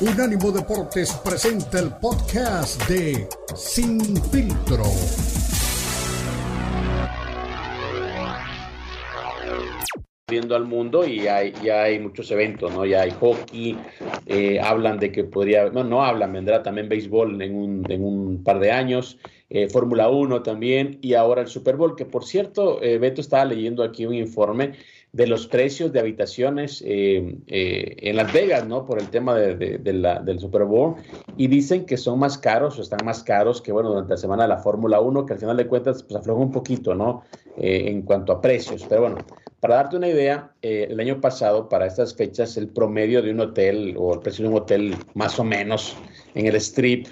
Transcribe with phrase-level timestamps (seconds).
[0.00, 4.00] Unánimo Deportes presenta el podcast de Sin
[4.30, 4.84] Filtro.
[10.30, 12.84] viendo al mundo y hay, ya hay muchos eventos, ¿no?
[12.84, 13.78] Ya hay hockey,
[14.26, 18.44] eh, hablan de que podría, no, no hablan, vendrá también béisbol en un, en un
[18.44, 19.18] par de años,
[19.48, 23.46] eh, Fórmula 1 también y ahora el Super Bowl, que por cierto, eh, Beto estaba
[23.46, 24.72] leyendo aquí un informe
[25.12, 28.84] de los precios de habitaciones en Las Vegas, ¿no?
[28.86, 30.96] Por el tema de, la, del Super Bowl
[31.36, 34.42] y dicen que son más caros o están más caros que, bueno, durante la semana
[34.42, 37.24] de la Fórmula 1, que al final de cuentas, pues afloja un poquito, ¿no?
[37.56, 39.18] en cuanto a precios, pero bueno.
[39.60, 43.40] Para darte una idea, eh, el año pasado, para estas fechas, el promedio de un
[43.40, 45.96] hotel o el precio de un hotel más o menos
[46.36, 47.08] en el strip,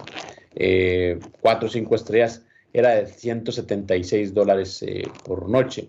[0.55, 5.89] eh, cuatro o cinco estrellas, era de 176 dólares eh, por noche.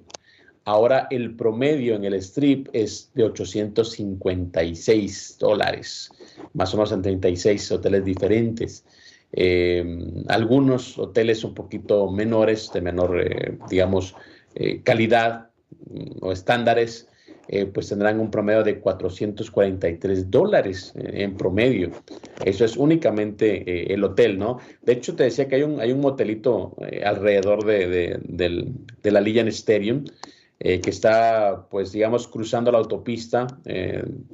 [0.67, 6.11] Ahora el promedio en el strip es de 856 dólares,
[6.53, 8.83] más o menos en 36 hoteles diferentes.
[10.27, 14.13] algunos hoteles un poquito menores, de menor, digamos,
[14.83, 15.47] calidad,
[16.21, 17.07] o estándares,
[17.49, 21.91] eh, pues tendrán un promedio de 443 dólares eh, en promedio.
[22.43, 24.59] Eso es únicamente eh, el hotel, ¿no?
[24.81, 26.75] De hecho, te decía que hay un, hay un motelito
[27.05, 28.19] alrededor de,
[29.03, 30.03] la Legion Stadium.
[30.59, 33.47] Que está, pues, digamos, cruzando la autopista,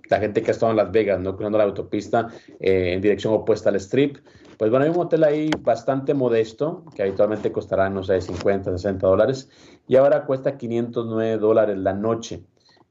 [0.09, 1.35] la gente que ha estado en Las Vegas, ¿no?
[1.35, 2.29] Cruzando la autopista
[2.59, 4.17] en dirección opuesta al strip,
[4.57, 9.05] pues bueno, hay un hotel ahí bastante modesto, que habitualmente costará, no sé, 50, 60
[9.05, 9.49] dólares,
[9.87, 12.43] y ahora cuesta 509 dólares la noche.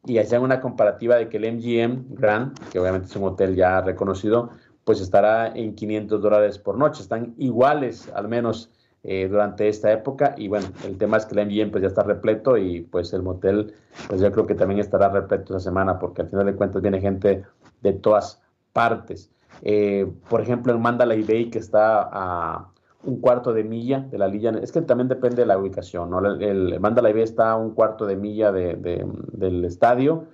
[0.05, 3.80] Y hacían una comparativa de que el MGM Grand, que obviamente es un hotel ya
[3.80, 4.50] reconocido,
[4.84, 7.03] pues estará en 500 dólares por noche.
[7.03, 8.70] Están iguales, al menos
[9.05, 10.34] eh, durante esta época.
[10.36, 13.22] Y bueno, el tema es que el MGM pues ya está repleto y pues el
[13.22, 13.75] motel,
[14.09, 17.00] pues yo creo que también estará repleto esa semana, porque al final de cuentas viene
[17.00, 17.44] gente
[17.81, 18.41] de todas
[18.72, 19.28] partes.
[19.62, 22.69] Eh, por ejemplo, el Mandalay Bay, que está a
[23.03, 26.25] un cuarto de milla de la línea, es que también depende de la ubicación, ¿no?
[26.25, 30.26] El, Mandalay Bay está a un cuarto de milla del estadio,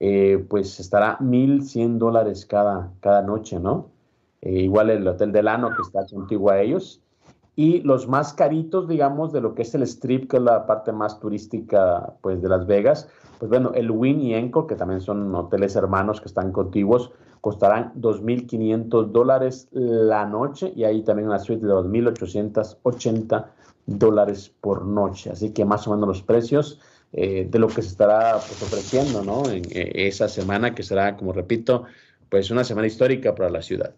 [0.00, 3.90] eh, pues estará 1.100 dólares cada, cada noche, ¿no?
[4.40, 7.03] Igual el Hotel Delano, que está contigo a ellos.
[7.56, 10.92] Y los más caritos, digamos, de lo que es el strip, que es la parte
[10.92, 15.34] más turística, pues, de Las Vegas, pues bueno, el Win y Enco, que también son
[15.34, 17.10] hoteles hermanos que están contiguos,
[17.40, 23.46] costarán 2.500 dólares la noche y ahí también una suite de 2.880
[23.86, 25.30] dólares por noche.
[25.30, 26.80] Así que más o menos los precios
[27.12, 29.48] eh, de lo que se estará pues, ofreciendo ¿no?
[29.50, 31.84] en eh, esa semana, que será, como repito,
[32.30, 33.92] pues una semana histórica para la ciudad.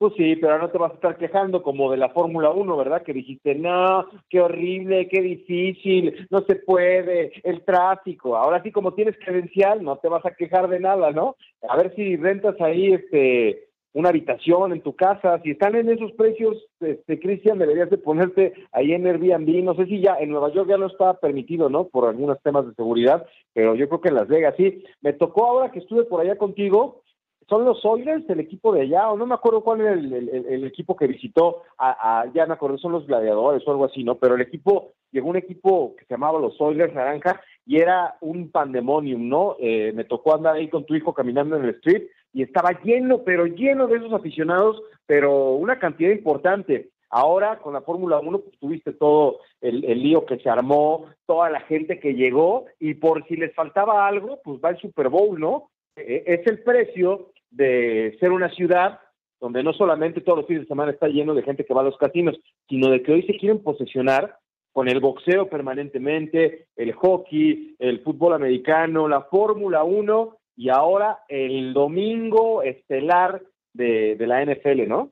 [0.00, 3.02] Pues sí, pero no te vas a estar quejando como de la Fórmula 1, ¿verdad?
[3.02, 8.34] Que dijiste, no, qué horrible, qué difícil, no se puede, el tráfico.
[8.34, 11.36] Ahora sí, como tienes credencial, no te vas a quejar de nada, ¿no?
[11.68, 15.38] A ver si rentas ahí este una habitación en tu casa.
[15.42, 19.62] Si están en esos precios, este Cristian, deberías de ponerte ahí en Airbnb.
[19.62, 21.88] No sé si ya en Nueva York ya no está permitido, ¿no?
[21.88, 24.82] Por algunos temas de seguridad, pero yo creo que en Las Vegas sí.
[25.02, 27.02] Me tocó ahora que estuve por allá contigo
[27.50, 30.96] son los Oilers, el equipo de allá, o no me acuerdo cuál era el, equipo
[30.96, 34.14] que visitó, a, ya me acuerdo, son los gladiadores o algo así, ¿no?
[34.14, 38.52] Pero el equipo, llegó un equipo que se llamaba los Oilers Naranja y era un
[38.52, 39.56] pandemonium, ¿no?
[39.58, 43.22] Eh, me tocó andar ahí con tu hijo caminando en el street y estaba lleno,
[43.24, 46.90] pero lleno de esos aficionados, pero una cantidad importante.
[47.10, 51.60] Ahora con la Fórmula 1 pues, tuviste todo el, lío que se armó, toda la
[51.62, 55.70] gente que llegó y por si les faltaba algo, pues va el Super Bowl, ¿no?
[55.96, 59.00] E, es el precio de ser una ciudad
[59.40, 61.84] donde no solamente todos los fines de semana está lleno de gente que va a
[61.84, 62.38] los casinos,
[62.68, 64.36] sino de que hoy se quieren posesionar
[64.72, 71.72] con el boxeo permanentemente, el hockey, el fútbol americano, la Fórmula 1 y ahora el
[71.72, 75.10] domingo estelar de, la NFL, ¿no?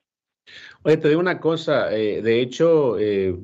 [0.82, 3.34] Oye, te digo una cosa, eh, de hecho, eh,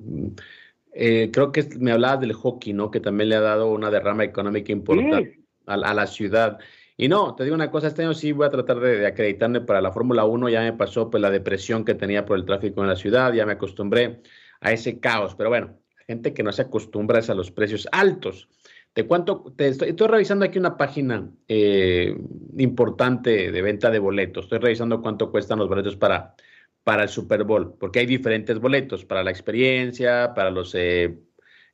[0.93, 2.91] eh, creo que me hablabas del hockey, ¿no?
[2.91, 6.59] Que también le ha dado una derrama económica importante a, a, la ciudad.
[6.97, 9.81] Y no, te digo una cosa, este año sí voy a tratar de, acreditarme para
[9.81, 12.89] la Fórmula 1, ya me pasó pues la depresión que tenía por el tráfico en
[12.89, 14.23] la ciudad, ya me acostumbré
[14.61, 15.77] a ese caos, pero bueno,
[16.07, 18.49] gente que no se acostumbra a los precios altos.
[18.93, 22.17] Te cuento, te estoy, revisando aquí una página eh,
[22.59, 26.37] importante de venta de boletos, estoy revisando cuánto cuestan los boletos para,
[26.85, 30.75] para el Super Bowl, porque hay diferentes boletos para la experiencia, para los...
[30.77, 31.19] Eh,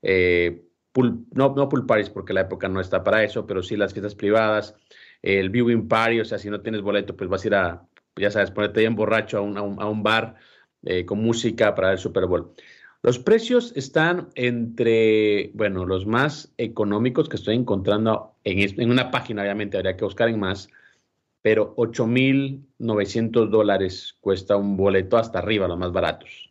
[0.03, 0.65] eh,
[0.95, 4.15] no, no pool parties porque la época no está para eso, pero sí las fiestas
[4.15, 4.75] privadas,
[5.23, 7.87] el viewing party, o sea, si no tienes boleto, pues vas a ir a,
[8.17, 10.37] ya sabes, ponerte bien borracho a un, a un, bar
[10.85, 12.53] eh, con música para el Super Bowl.
[13.03, 19.43] Los precios están entre, bueno, los más económicos que estoy encontrando en, en una página,
[19.43, 20.69] obviamente habría que buscar en más,
[21.43, 26.51] pero 8.900 dólares cuesta un boleto hasta arriba, los más baratos.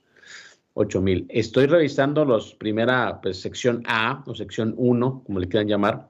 [0.80, 1.26] 8.000.
[1.30, 6.10] Estoy revisando los primera pues, sección A o sección 1, como le quieran llamar.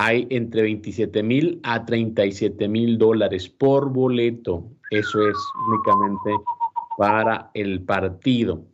[0.00, 4.70] Hay entre 27 mil a 37 mil dólares por boleto.
[4.92, 5.36] Eso es
[5.66, 6.30] únicamente
[6.96, 8.64] para el partido.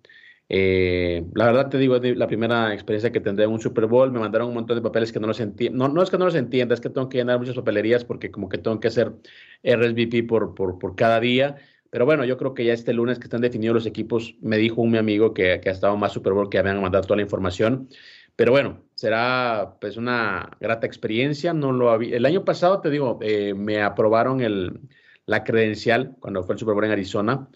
[0.51, 4.13] Eh, la verdad te digo, es la primera experiencia que tendré en un Super Bowl.
[4.13, 5.89] Me mandaron un montón de papeles que no los entiendo.
[5.89, 8.31] No, no es que no los entienda, es que tengo que llenar muchas papelerías porque
[8.31, 9.15] como que tengo que hacer
[9.63, 11.57] RSVP por, por, por cada día.
[11.89, 14.83] Pero bueno, yo creo que ya este lunes que están definidos los equipos, me dijo
[14.83, 17.23] un mi amigo que, que ha estado más Super Bowl que habían mandado toda la
[17.23, 17.89] información.
[18.37, 21.53] Pero bueno, será pues una grata experiencia.
[21.53, 22.17] No lo había.
[22.17, 24.81] El año pasado, te digo, eh, me aprobaron el,
[25.27, 27.49] la credencial cuando fue el Super Bowl en Arizona.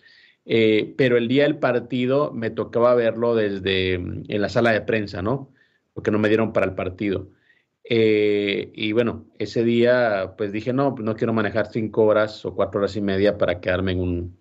[0.50, 4.80] Eh, pero el día del partido me tocaba verlo desde mm, en la sala de
[4.80, 5.52] prensa, ¿no?
[5.92, 7.28] Porque no me dieron para el partido.
[7.84, 12.80] Eh, y bueno, ese día pues dije, no, no quiero manejar cinco horas o cuatro
[12.80, 14.38] horas y media para quedarme en un,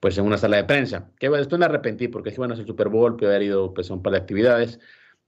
[0.00, 1.10] pues en una sala de prensa.
[1.18, 3.90] Que después me arrepentí porque dije, bueno, es el Super Bowl, pude haber ido pues
[3.90, 4.78] a un par de actividades.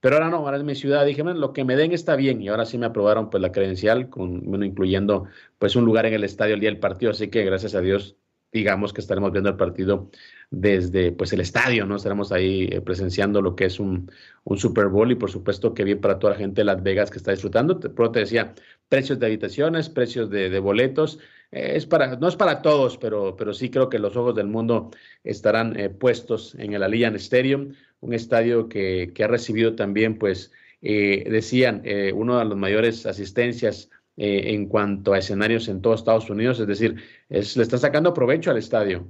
[0.01, 1.05] Pero ahora no, ahora es mi ciudad.
[1.07, 2.41] Dije, bueno, lo que me den está bien.
[2.43, 5.27] Y ahora sí me aprobaron pues la credencial, con, bueno, incluyendo
[5.59, 7.13] pues un lugar en el estadio el día del partido.
[7.13, 8.17] Así que gracias a Dios
[8.53, 10.11] digamos que estaremos viendo el partido
[10.51, 11.97] desde pues el estadio, ¿no?
[11.97, 14.11] Estaremos ahí eh, presenciando lo que es un,
[14.45, 17.11] un, Super Bowl y por supuesto que bien para toda la gente de Las Vegas
[17.11, 17.79] que está disfrutando.
[17.79, 18.55] Pero te decía,
[18.89, 21.19] precios de habitaciones, precios de, boletos,
[21.51, 24.47] eh, es para, no es para todos, pero, pero sí creo que los ojos del
[24.47, 24.91] mundo
[25.25, 30.53] estarán eh, puestos en el Allianz Stadium, un estadio que, que ha recibido también, pues,
[30.81, 31.83] decían,
[32.15, 33.91] uno de los mayores asistencias
[34.21, 36.97] eh, en cuanto a escenarios en todos Estados Unidos, es decir,
[37.29, 39.07] es, le está sacando provecho al estadio.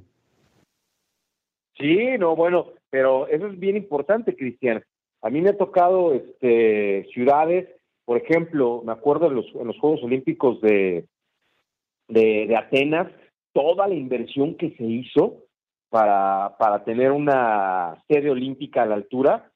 [1.79, 4.85] Sí, no, bueno, pero eso es bien importante, Cristian.
[5.23, 7.67] A mí me ha tocado este, ciudades,
[8.05, 11.07] por ejemplo, me acuerdo en los, en los Juegos Olímpicos de,
[12.09, 13.11] de, de, Atenas,
[13.55, 15.39] toda la inversión que se hizo
[15.91, 19.51] para, para tener una sede olímpica a la altura,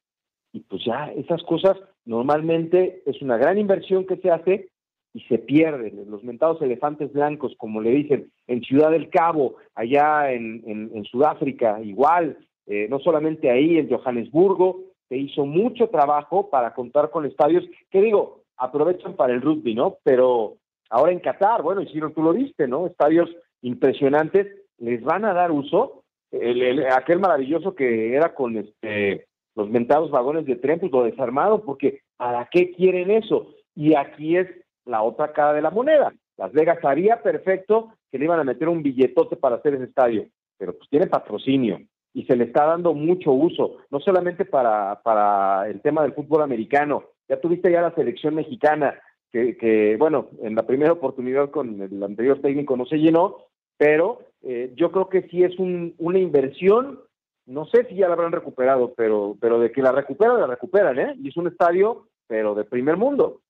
[0.51, 4.69] y pues ya esas cosas normalmente es una gran inversión que se hace
[5.13, 6.09] y se pierden.
[6.09, 11.79] Los mentados elefantes blancos, como le dicen, en Ciudad del Cabo, allá en, en, Sudáfrica,
[11.81, 17.63] igual, eh, no solamente ahí, en Johannesburgo, se hizo mucho trabajo para contar con estadios
[17.91, 19.97] que digo, aprovechan para el rugby, ¿no?
[20.03, 20.55] Pero
[20.89, 22.87] ahora en Qatar, bueno, y si no tú lo viste, ¿no?
[22.87, 23.29] Estadios
[23.61, 24.47] impresionantes,
[24.79, 26.02] les van a dar uso.
[26.33, 31.61] El, aquel maravilloso que era con este los mentados vagones de tren, pues lo desarmaron,
[31.61, 33.53] porque ¿para qué quieren eso?
[33.75, 34.47] Y aquí es
[34.85, 36.11] la otra cara de la moneda.
[36.37, 40.25] Las Vegas haría perfecto que le iban a meter un billetote para hacer ese estadio,
[40.57, 41.79] pero pues tiene patrocinio
[42.13, 46.43] y se le está dando mucho uso, no solamente para, para el tema del fútbol
[46.43, 48.99] americano, ya tuviste ya la selección mexicana,
[49.31, 53.37] que, que bueno, en la primera oportunidad con el anterior técnico no se llenó,
[53.77, 56.99] pero eh, yo creo que sí es un, una inversión,
[57.45, 60.99] no sé si ya la habrán recuperado, pero, pero de que la recuperan, la recuperan,
[60.99, 61.15] ¿eh?
[61.21, 63.41] Y es un estadio, pero de primer mundo.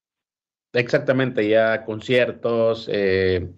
[0.73, 3.51] Exactamente, ya conciertos, eh,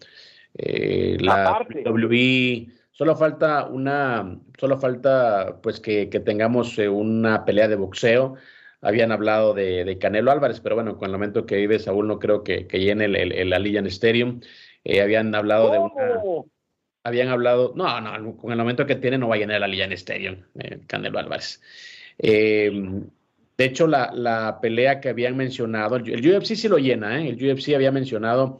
[0.53, 7.77] eh, la WWE, solo falta una, solo falta pues que, tengamos eh, una pelea de
[7.77, 8.35] boxeo.
[8.81, 12.43] Habían hablado de, Canelo Álvarez, pero bueno, con el momento que vive Saúl no creo
[12.43, 14.41] que, que llene el, el, el Allianz Stadium.
[15.01, 16.45] habían hablado de una,
[17.05, 19.93] habían hablado, no, no, con el momento que tiene no va a llenar el Allianz
[19.93, 20.37] Stadium,
[20.87, 21.61] Canelo Álvarez.
[23.57, 27.29] De hecho, la, la, pelea que habían mencionado, el, UFC sí lo llena, ¿eh?
[27.29, 28.59] el UFC había mencionado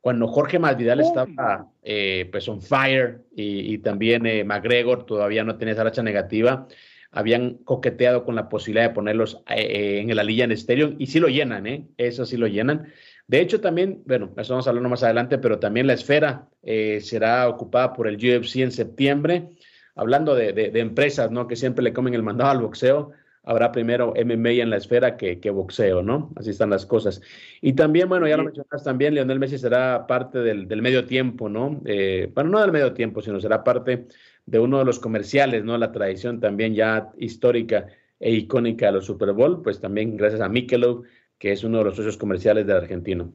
[0.00, 5.72] cuando Jorge Masvidal estaba eh, pues on fire y, también eh, McGregor todavía no tenía
[5.72, 6.68] esa racha negativa,
[7.10, 11.20] habían coqueteado con la posibilidad de ponerlos eh, en la lilla en estéreo y sí
[11.20, 11.86] lo llenan, ¿eh?
[11.96, 12.92] eso sí lo llenan.
[13.26, 17.48] De hecho, también, bueno, eso vamos a hablar más adelante, pero también la esfera será
[17.48, 19.48] ocupada por el UFC en septiembre.
[19.94, 21.46] Hablando de, de, de empresas, ¿no?
[21.46, 23.12] Que siempre le comen el mandado al boxeo
[23.44, 26.32] habrá primero MMA en la esfera que, que, boxeo, ¿no?
[26.36, 27.20] Así están las cosas.
[27.60, 31.48] Y también, bueno, ya lo mencionas también, Lionel Messi será parte del, del medio tiempo,
[31.48, 31.80] ¿no?
[31.84, 34.06] Eh, bueno, no del medio tiempo, sino será parte
[34.46, 35.76] de uno de los comerciales, ¿no?
[35.76, 37.86] La tradición también ya histórica
[38.18, 41.04] e icónica de los Super Bowl, pues también gracias a Michelob,
[41.38, 43.32] que es uno de los socios comerciales del argentino.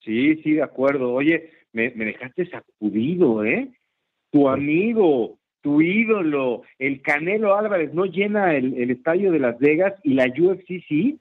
[0.00, 1.12] Sí, sí, de acuerdo.
[1.12, 3.72] Oye, me, me dejaste sacudido, ¿eh?
[4.30, 10.14] Tu amigo, tu ídolo, el Canelo Álvarez, no llena el, estadio de Las Vegas y
[10.14, 11.18] la UFC sí.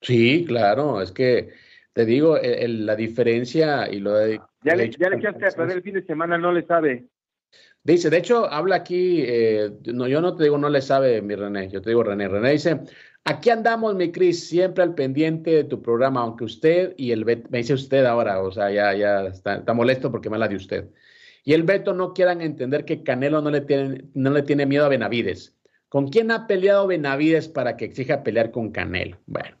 [0.00, 1.50] Sí, claro, es que
[1.92, 4.40] te digo, la diferencia y lo de...
[4.62, 7.04] Ya le, ya le echaste a perder el fin de semana, no le sabe.
[7.82, 11.34] Dice, de hecho, habla aquí, eh, no, yo no te digo no le sabe mi
[11.34, 12.28] René, yo te digo René.
[12.28, 12.80] René dice,
[13.24, 17.48] Aquí andamos, mi Cris, siempre al pendiente de tu programa, aunque usted y el Beto,
[17.50, 20.56] me dice usted ahora, o sea, ya, ya está, está molesto porque me habla de
[20.56, 20.88] usted.
[21.44, 24.86] Y el Beto no quieran entender que Canelo no le tiene, no le tiene miedo
[24.86, 25.54] a Benavides.
[25.88, 29.18] ¿Con quién ha peleado Benavides para que exija pelear con Canelo?
[29.26, 29.56] Bueno,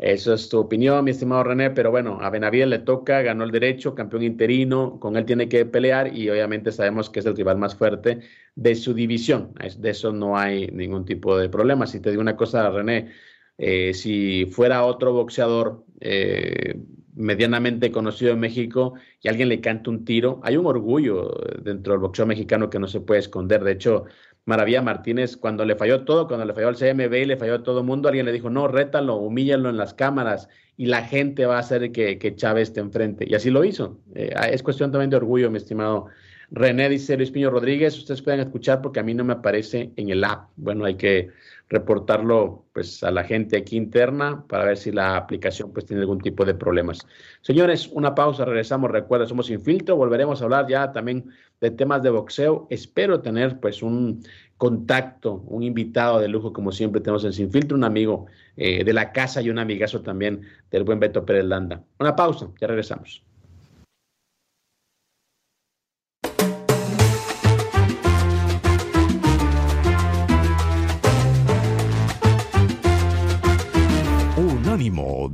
[0.00, 3.50] eso es tu opinión, mi estimado René, pero bueno, a Benavides le toca, ganó el
[3.50, 7.58] derecho, campeón interino, con él tiene que pelear y obviamente sabemos que es el rival
[7.58, 8.20] más fuerte
[8.54, 9.52] de su división.
[9.78, 11.86] De eso no hay ningún tipo de problema.
[11.86, 13.10] Si te digo una cosa, René,
[13.58, 16.80] eh, si fuera otro boxeador eh,
[17.14, 21.30] medianamente conocido en México y alguien le canta un tiro, hay un orgullo
[21.62, 23.62] dentro del boxeo mexicano que no se puede esconder.
[23.62, 24.06] De hecho,
[24.46, 27.62] Maravilla Martínez, cuando le falló todo, cuando le falló al CMB y le falló a
[27.62, 31.46] todo el mundo, alguien le dijo, no, rétalo, humíllalo en las cámaras y la gente
[31.46, 33.26] va a hacer que, que Chávez esté enfrente.
[33.28, 33.98] Y así lo hizo.
[34.14, 36.06] Eh, es cuestión también de orgullo, mi estimado
[36.52, 40.10] René, dice Luis Piño Rodríguez, ustedes pueden escuchar porque a mí no me aparece en
[40.10, 40.50] el app.
[40.56, 41.30] Bueno, hay que
[41.68, 46.20] reportarlo pues a la gente aquí interna para ver si la aplicación pues tiene algún
[46.20, 47.06] tipo de problemas.
[47.42, 51.30] Señores, una pausa, regresamos, recuerda, somos sin filtro, volveremos a hablar ya también
[51.60, 52.66] de temas de boxeo.
[52.68, 54.24] Espero tener pues un
[54.56, 58.26] contacto, un invitado de lujo como siempre tenemos en Sin Filtro, un amigo
[58.56, 61.82] eh, de la casa y un amigazo también del buen Beto Pérez Landa.
[61.98, 63.22] Una pausa, ya regresamos.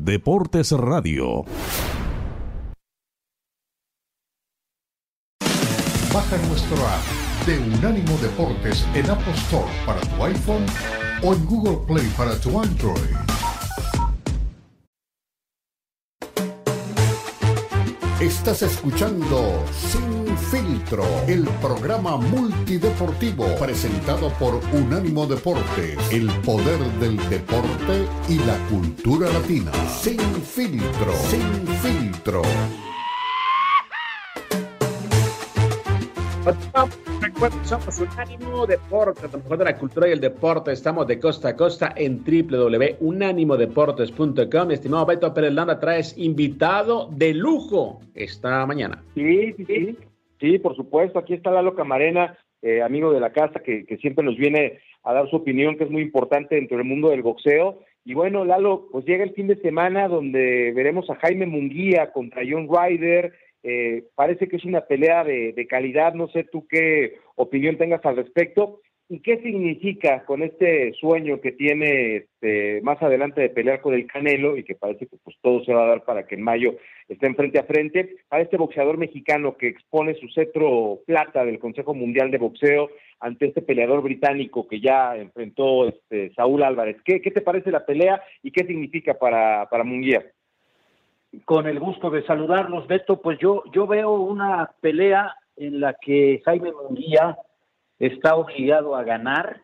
[0.06, 1.44] Deportes Radio.
[6.14, 10.64] Baja nuestro app de Unánimo Deportes en Apple Store para tu iPhone
[11.24, 13.16] o en Google Play para tu Android.
[18.20, 28.06] Estás escuchando Sin Filtro, el programa multideportivo presentado por Unánimo Deportes, el poder del deporte
[28.28, 29.72] y la cultura latina.
[29.88, 32.42] Sin Filtro, Sin Filtro.
[37.20, 40.70] Recuerden, somos Unánimo Deportes, de la cultura y el deporte.
[40.70, 44.70] Estamos de costa a costa en www.unánimodeportes.com.
[44.70, 49.02] Estimado Beto Pérez Landa, traes invitado de lujo esta mañana.
[49.16, 49.98] Sí, sí, sí.
[50.40, 51.18] Sí, por supuesto.
[51.18, 55.12] Aquí está Lalo Camarena, eh, amigo de la casa, que, que siempre nos viene a
[55.12, 57.80] dar su opinión, que es muy importante dentro del mundo del boxeo.
[58.04, 62.42] Y bueno, Lalo, pues llega el fin de semana donde veremos a Jaime Munguía contra
[62.48, 63.32] John Ryder
[63.68, 68.04] eh, parece que es una pelea de, de, calidad, no sé tú qué opinión tengas
[68.06, 68.80] al respecto.
[69.08, 74.06] ¿Y qué significa con este sueño que tiene este, más adelante de pelear con el
[74.06, 76.74] Canelo y que parece que pues todo se va a dar para que en mayo
[77.08, 81.94] estén frente a frente a este boxeador mexicano que expone su cetro plata del Consejo
[81.94, 86.96] Mundial de Boxeo ante este peleador británico que ya enfrentó este, Saúl Álvarez?
[87.04, 90.24] ¿Qué, ¿Qué te parece la pelea y qué significa para, para Munguía?
[91.44, 93.20] con el gusto de saludarlos, Beto.
[93.20, 97.36] Pues yo, yo veo una pelea en la que Jaime Munguía
[97.98, 99.60] está obligado a ganar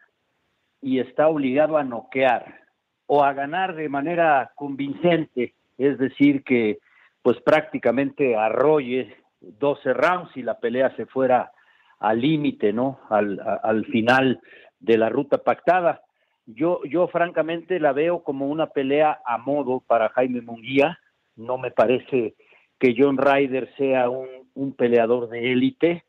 [0.80, 2.60] y está obligado a noquear
[3.06, 6.78] o a ganar de manera convincente, es decir, que
[7.22, 11.52] pues prácticamente arrolle 12 rounds y la pelea se fuera
[12.00, 13.00] al límite, ¿no?
[13.10, 14.40] Al, al final
[14.80, 16.02] de la ruta pactada.
[16.46, 20.98] Yo, yo francamente la veo como una pelea a modo para Jaime Munguía,
[21.36, 22.34] no me parece
[22.78, 26.04] que John Ryder sea un, un peleador de élite,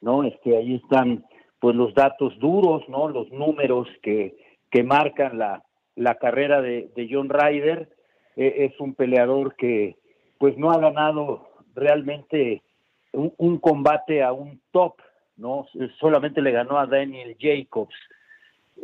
[0.00, 0.24] ¿no?
[0.24, 1.24] Este, ahí están
[1.60, 3.08] pues los datos duros, ¿no?
[3.08, 4.36] Los números que,
[4.70, 5.62] que marcan la,
[5.94, 7.88] la carrera de, de John Ryder.
[8.36, 9.96] E, es un peleador que
[10.38, 12.62] pues no ha ganado realmente
[13.12, 14.94] un, combate a un top,
[15.36, 15.66] ¿no?
[15.98, 17.94] Solamente le ganó a Daniel Jacobs,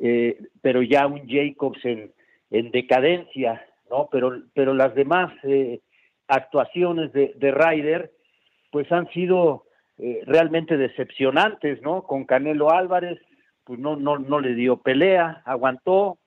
[0.02, 2.12] eh, pero ya un Jacobs en,
[2.50, 4.08] en decadencia, ¿no?
[4.10, 5.80] Pero, pero las demás eh,
[6.28, 8.12] actuaciones de, de Ryder,
[8.70, 9.65] pues han sido
[9.98, 12.02] eh, realmente decepcionantes, ¿no?
[12.02, 13.18] Con Canelo Álvarez,
[13.64, 16.18] pues no, no, no le dio pelea, aguantó,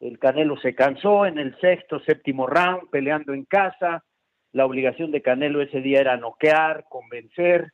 [0.00, 4.02] el Canelo se cansó en el sexto, séptimo round, peleando en casa,
[4.52, 7.72] la obligación de Canelo ese día era noquear, convencer,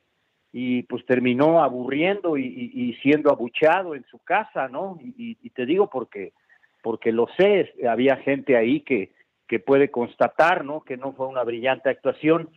[0.51, 4.97] y pues terminó aburriendo y, y, siendo abucheado en su casa, ¿no?
[5.01, 6.33] Y, y, te digo porque,
[6.81, 9.11] porque lo sé, había gente ahí que,
[9.47, 10.81] que puede constatar, ¿no?
[10.81, 12.49] Que no fue una brillante actuación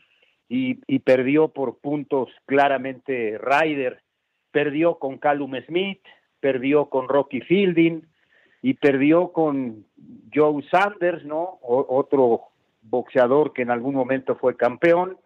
[0.55, 4.03] y, perdió por puntos claramente Ryder,
[4.51, 6.03] perdió con Callum Smith,
[6.41, 8.03] perdió con Rocky Fielding
[8.61, 9.87] y perdió con
[10.35, 11.59] Joe Sanders, ¿no?
[11.63, 12.49] Otro
[12.83, 15.17] boxeador que en algún momento fue campeón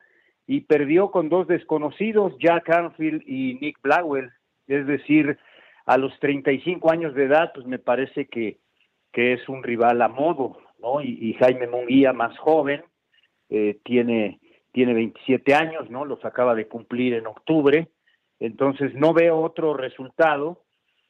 [0.47, 4.31] y perdió con dos desconocidos, Jack Anfield y Nick Blackwell,
[4.69, 5.39] es decir,
[5.87, 8.59] a los 35 años de edad, pues me parece que
[9.17, 11.01] que es un rival a modo, ¿no?
[11.01, 12.85] Y, Jaime Munguía, más joven,
[13.49, 14.41] eh, tiene,
[14.77, 16.05] tiene 27 años, ¿no?
[16.05, 17.89] Los acaba de cumplir en octubre,
[18.39, 20.65] entonces no veo otro resultado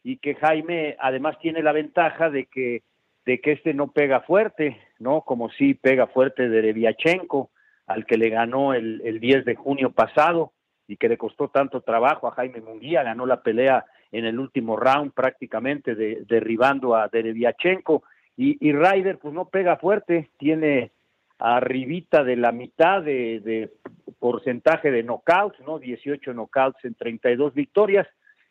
[0.04, 2.84] y que Jaime además tiene la ventaja de que
[3.24, 5.22] de que este no pega fuerte, ¿no?
[5.22, 7.50] Como si pega fuerte de Deviachenko,
[7.88, 10.52] al que le ganó el, el 10 de junio pasado
[10.86, 14.76] y que le costó tanto trabajo a Jaime Munguía, ganó la pelea en el último
[14.76, 18.04] round prácticamente derribando a Dereviachenko
[18.36, 20.92] y, y Ryder pues no pega fuerte, tiene
[21.38, 23.70] arribita de la mitad de,
[24.18, 25.78] porcentaje de knockouts, ¿no?
[25.78, 28.06] 18 knockouts en 32 victorias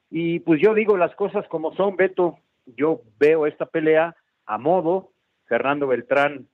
[0.09, 4.15] y pues yo digo las cosas como son, Beto, yo veo esta pelea
[4.45, 5.11] a modo,
[5.47, 6.47] Fernando Beltrán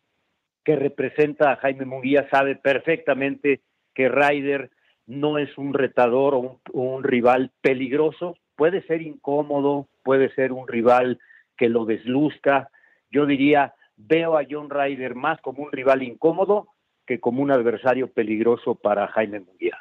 [0.63, 3.61] que representa a Jaime Munguía sabe perfectamente
[3.93, 4.71] que Ryder
[5.07, 11.19] no es un retador o un, rival peligroso, puede ser incómodo, puede ser un rival
[11.57, 12.69] que lo desluzca.
[13.09, 13.73] Yo diría,
[14.07, 16.67] veo a John Ryder más como un rival incómodo
[17.05, 19.77] que como un adversario peligroso para Jaime Munguía.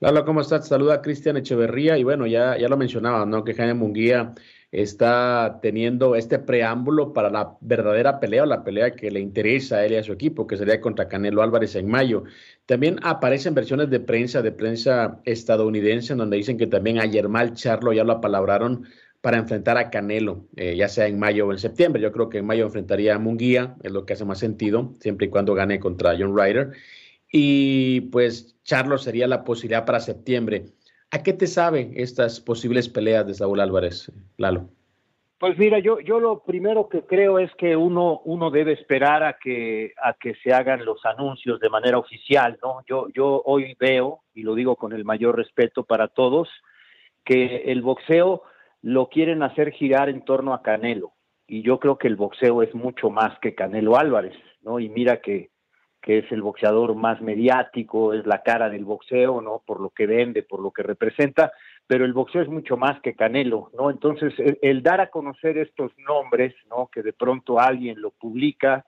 [0.00, 0.68] Hola, ¿cómo estás?
[0.68, 3.44] Saluda Cristian Echeverría y bueno, ya, ya lo mencionaba, ¿no?
[3.44, 4.34] Que Jaime Munguía
[4.70, 9.86] está teniendo este preámbulo para la verdadera pelea o la pelea que le interesa a
[9.86, 12.24] él y a su equipo, que sería contra Canelo Álvarez en mayo.
[12.66, 17.54] También aparecen versiones de prensa, de prensa estadounidense, en donde dicen que también a Yermal
[17.54, 18.84] Charlo ya lo apalabraron
[19.26, 22.00] para enfrentar a Canelo, eh, ya sea en mayo o en septiembre.
[22.00, 25.26] Yo creo que en mayo enfrentaría a Munguía, es lo que hace más sentido, siempre
[25.26, 26.70] y cuando gane contra John Ryder.
[27.32, 30.66] Y pues Charlo sería la posibilidad para septiembre.
[31.10, 34.68] ¿A qué te saben estas posibles peleas de Saúl Álvarez, Lalo?
[35.40, 39.38] Pues mira, yo, yo lo primero que creo es que uno, uno debe esperar a
[39.42, 42.84] que, a que se hagan los anuncios de manera oficial, ¿no?
[42.86, 46.48] Yo, yo hoy veo, y lo digo con el mayor respeto para todos,
[47.24, 48.44] que el boxeo
[48.86, 51.12] lo quieren hacer girar en torno a Canelo.
[51.48, 54.78] Y yo creo que el boxeo es mucho más que Canelo Álvarez, ¿no?
[54.78, 55.50] Y mira que
[56.06, 59.64] que es el boxeador más mediático, es la cara del boxeo, ¿no?
[59.66, 61.50] Por lo que vende, por lo que representa,
[61.84, 63.90] pero el boxeo es mucho más que Canelo, ¿no?
[63.90, 66.88] Entonces, el, dar a conocer estos nombres, ¿no?
[66.92, 68.86] Que de pronto alguien lo publica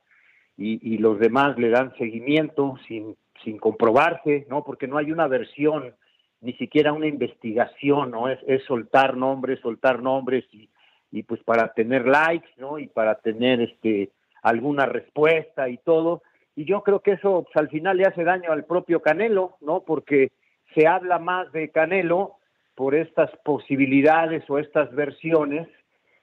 [0.56, 4.62] y, los demás le dan seguimiento sin, sin comprobarse, ¿no?
[4.62, 5.96] Porque no hay una versión,
[6.40, 8.28] ni siquiera una investigación, ¿no?
[8.28, 12.78] Es, soltar nombres, soltar nombres y, pues para tener likes, ¿no?
[12.78, 14.10] Y para tener este
[14.42, 16.22] alguna respuesta y todo,
[16.54, 19.80] y yo creo que eso pues, al final le hace daño al propio Canelo, ¿no?
[19.80, 20.30] Porque
[20.74, 22.36] se habla más de Canelo
[22.74, 25.66] por estas posibilidades o estas versiones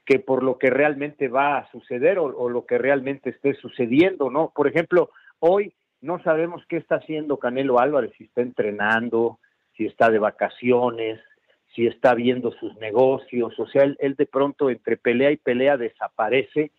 [0.05, 4.51] que por lo que realmente va a suceder o, lo que realmente esté sucediendo, ¿no?
[4.55, 9.39] Por ejemplo, hoy no sabemos qué está haciendo Canelo Álvarez, si está entrenando,
[9.75, 11.19] si está de vacaciones,
[11.73, 16.71] si está viendo sus negocios, o sea, él, de pronto entre pelea y pelea desaparece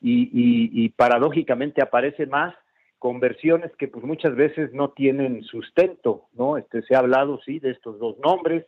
[0.00, 2.54] y, y paradójicamente aparece más
[3.00, 6.58] conversiones que pues muchas veces no tienen sustento, ¿no?
[6.58, 8.66] Este se ha hablado sí de estos dos nombres,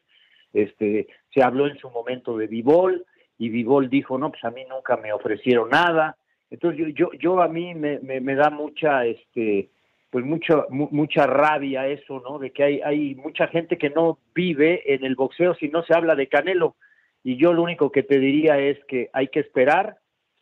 [0.55, 3.05] este se habló en su momento de Vivol
[3.39, 6.17] y Vivol dijo, "No, pues a mí nunca me ofrecieron nada."
[6.51, 9.69] Entonces yo yo, yo a mí me, me, da mucha este
[10.13, 12.39] pues mucha mucha rabia eso, ¿no?
[12.39, 15.95] De que hay hay mucha gente que no vive en el boxeo si no se
[15.95, 16.77] habla de Canelo
[17.25, 19.97] y yo lo único que te diría es que hay que esperar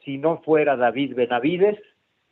[0.04, 1.78] si no fuera David Benavides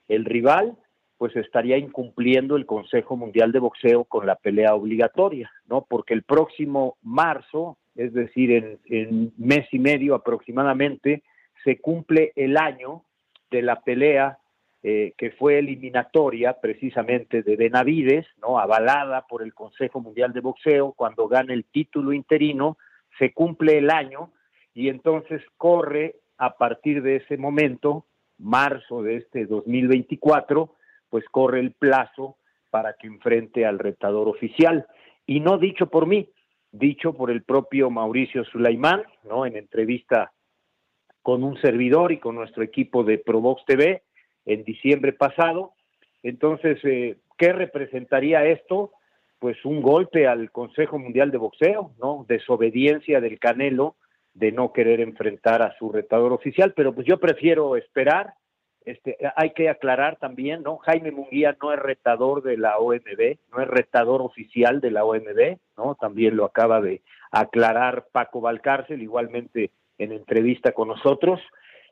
[0.09, 0.77] el rival
[1.17, 5.87] pues estaría incumpliendo el Consejo Mundial de Boxeo con la pelea obligatoria, ¿no?
[5.89, 11.25] Porque el próximo marzo, es decir, en, en mes y medio aproximadamente,
[11.65, 13.03] se cumple el año
[13.51, 14.39] de la pelea
[14.83, 18.61] eh, que fue eliminatoria precisamente de Benavides, ¿no?
[18.61, 22.79] avalada por el Consejo Mundial de Boxeo, cuando gana el título interino,
[23.19, 24.31] se cumple el año
[24.75, 28.07] y entonces corre a partir de ese momento,
[28.39, 30.77] marzo de este 2024,
[31.11, 32.37] pues corre el plazo
[32.71, 34.87] para que enfrente al retador oficial.
[35.27, 36.31] Y no dicho por mí,
[36.71, 39.45] dicho por el propio Mauricio Sulaimán, ¿no?
[39.45, 40.33] En entrevista
[41.23, 44.05] con un servidor y con nuestro equipo de Provox TV
[44.49, 45.73] en diciembre pasado.
[46.23, 48.93] Entonces, eh, ¿qué representaría esto?
[49.39, 52.25] Pues un golpe al Consejo Mundial de Boxeo, ¿no?
[52.29, 53.95] Desobediencia del Canelo
[54.35, 58.35] de no querer enfrentar a su retador oficial, pero pues yo prefiero esperar,
[58.85, 60.79] este, hay que aclarar también, ¿no?
[60.79, 65.59] Jaime Munguía no es retador de la OMB, no es retador oficial de la OMB,
[65.77, 65.95] ¿no?
[65.97, 71.41] También lo acaba de aclarar Paco Valcárcel, igualmente en entrevista con nosotros,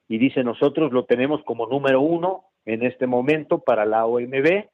[0.08, 4.66] y dice nosotros lo tenemos como número uno en este momento para la OMB,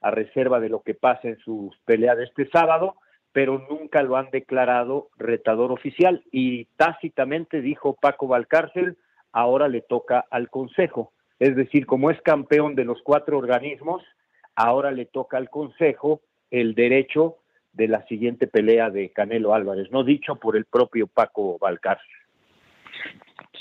[0.00, 2.96] a reserva de lo que pase en sus peleas de este sábado,
[3.32, 8.96] pero nunca lo han declarado retador oficial y tácitamente dijo Paco Valcárcel,
[9.32, 14.02] ahora le toca al Consejo Es decir, como es campeón de los cuatro organismos,
[14.54, 16.20] ahora le toca al Consejo
[16.50, 17.36] el derecho
[17.72, 21.98] de la siguiente pelea de Canelo Álvarez, no dicho por el propio Paco Balcar.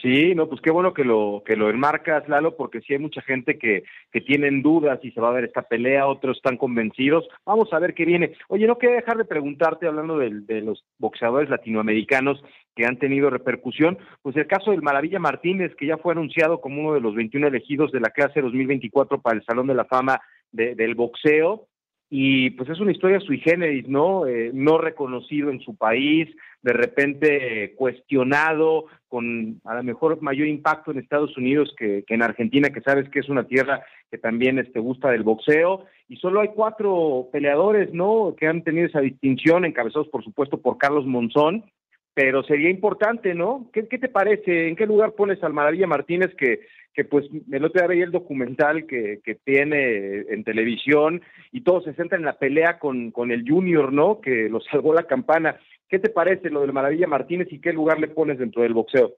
[0.01, 3.21] Sí, no, pues qué bueno que lo que lo enmarcas, Lalo, porque sí hay mucha
[3.21, 7.27] gente que, que tienen dudas si se va a ver esta pelea, otros están convencidos.
[7.45, 8.33] Vamos a ver qué viene.
[8.47, 12.43] Oye, no quiero dejar de preguntarte, hablando de, de los boxeadores latinoamericanos
[12.75, 16.81] que han tenido repercusión, pues el caso del Maravilla Martínez, que ya fue anunciado como
[16.81, 20.21] uno de los 21 elegidos de la clase 2024 para el Salón de la Fama
[20.51, 21.67] del boxeo,
[22.09, 24.25] y pues es una historia sui generis, ¿no?
[24.25, 26.29] Eh, no reconocido en su país,
[26.61, 32.69] de repente cuestionado, con a lo mejor mayor impacto en Estados Unidos que, en Argentina,
[32.69, 36.49] que sabes que es una tierra que también este, gusta del boxeo, y solo hay
[36.49, 38.35] cuatro peleadores, ¿no?
[38.37, 41.65] Que han tenido esa distinción, encabezados por supuesto por Carlos Monzón,
[42.17, 43.69] pero sería importante, ¿no?
[43.71, 44.69] ¿Qué, qué te parece?
[44.69, 48.11] ¿En qué lugar pones al Maravilla Martínez que, que pues el otro día veía el
[48.11, 53.29] documental que, que tiene en televisión y todo se centra en la pelea con, con
[53.29, 54.19] el Junior, ¿no?
[54.19, 55.59] Que lo salvó la campana.
[55.87, 59.13] ¿Qué te parece lo del Maravilla Martínez y qué lugar le pones dentro del boxeo?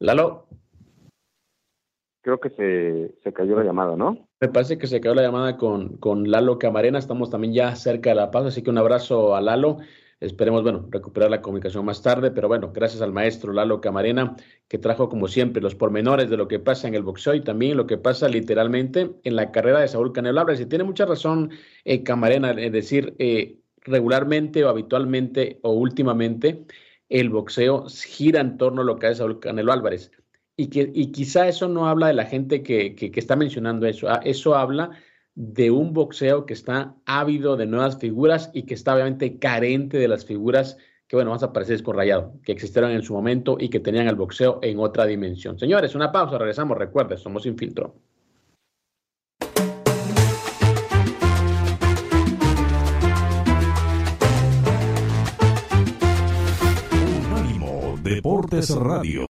[0.00, 0.48] Lalo.
[2.20, 4.28] Creo que se, se cayó la llamada, ¿no?
[4.40, 6.98] Me parece que se cayó la llamada con, con Lalo Camarena.
[6.98, 9.78] Estamos también ya cerca de la paz, así que un abrazo a Lalo.
[10.18, 14.78] Esperemos, bueno, recuperar la comunicación más tarde, pero bueno, gracias al maestro Lalo Camarena, que
[14.78, 17.86] trajo como siempre los pormenores de lo que pasa en el boxeo y también lo
[17.86, 20.60] que pasa literalmente en la carrera de Saúl Canelo Álvarez.
[20.60, 21.50] Y tiene mucha razón
[21.84, 26.64] eh, Camarena, es decir, eh, regularmente o habitualmente o últimamente
[27.10, 30.10] el boxeo gira en torno a lo que hace Saúl Canelo Álvarez.
[30.56, 34.08] Y, que, y quizá eso no habla de la gente que, que, está mencionando eso,
[34.08, 34.90] ah, eso habla
[35.34, 40.08] de un boxeo que está ávido de nuevas figuras y que está obviamente carente de
[40.08, 40.76] las figuras
[41.10, 44.06] que, bueno, vamos a parecer con Rayado, que existieron en su momento y que tenían
[44.06, 45.58] el boxeo en otra dimensión.
[45.58, 47.96] Señores, una pausa, regresamos, recuerden, somos sin filtro.
[58.10, 59.29] Deportes Radio.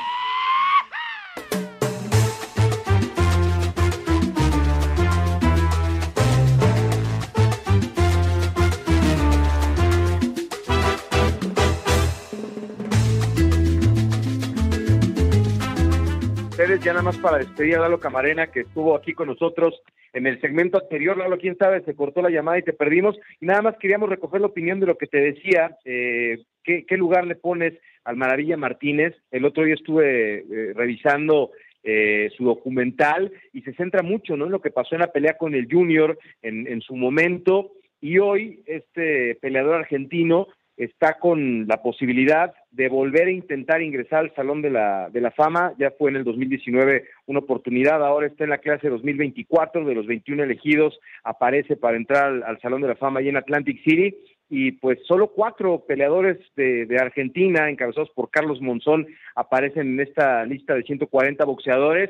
[16.83, 19.81] Ya nada más para despedir a Lalo Camarena, que estuvo aquí con nosotros
[20.13, 21.15] en el segmento anterior.
[21.15, 23.19] Lalo, quién sabe, se cortó la llamada y te perdimos.
[23.39, 25.77] Y nada más queríamos recoger la opinión de lo que te decía.
[25.85, 29.15] Eh, ¿qué, lugar le pones al Maravilla Martínez?
[29.29, 31.51] El otro día estuve eh, revisando
[31.83, 34.45] eh, su documental y se centra mucho ¿no?
[34.45, 37.73] en lo que pasó en la pelea con el Junior en, en su momento.
[37.99, 40.47] Y hoy este peleador argentino
[40.83, 45.29] está con la posibilidad de volver a intentar ingresar al Salón de la, de la
[45.29, 45.73] Fama.
[45.77, 50.07] Ya fue en el 2019 una oportunidad, ahora está en la clase 2024, de los
[50.07, 54.15] 21 elegidos, aparece para entrar al, Salón de la Fama ahí en Atlantic City.
[54.49, 60.43] Y pues solo cuatro peleadores de, de Argentina, encabezados por Carlos Monzón, aparecen en esta
[60.45, 62.09] lista de 140 boxeadores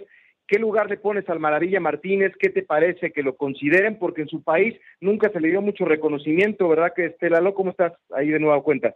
[0.51, 2.33] ¿Qué lugar le pones al Maravilla Martínez?
[2.37, 3.97] ¿Qué te parece que lo consideren?
[3.97, 6.91] Porque en su país nunca se le dio mucho reconocimiento, ¿verdad?
[6.93, 8.93] Que este Lalo, ¿cómo estás ahí de nueva cuenta?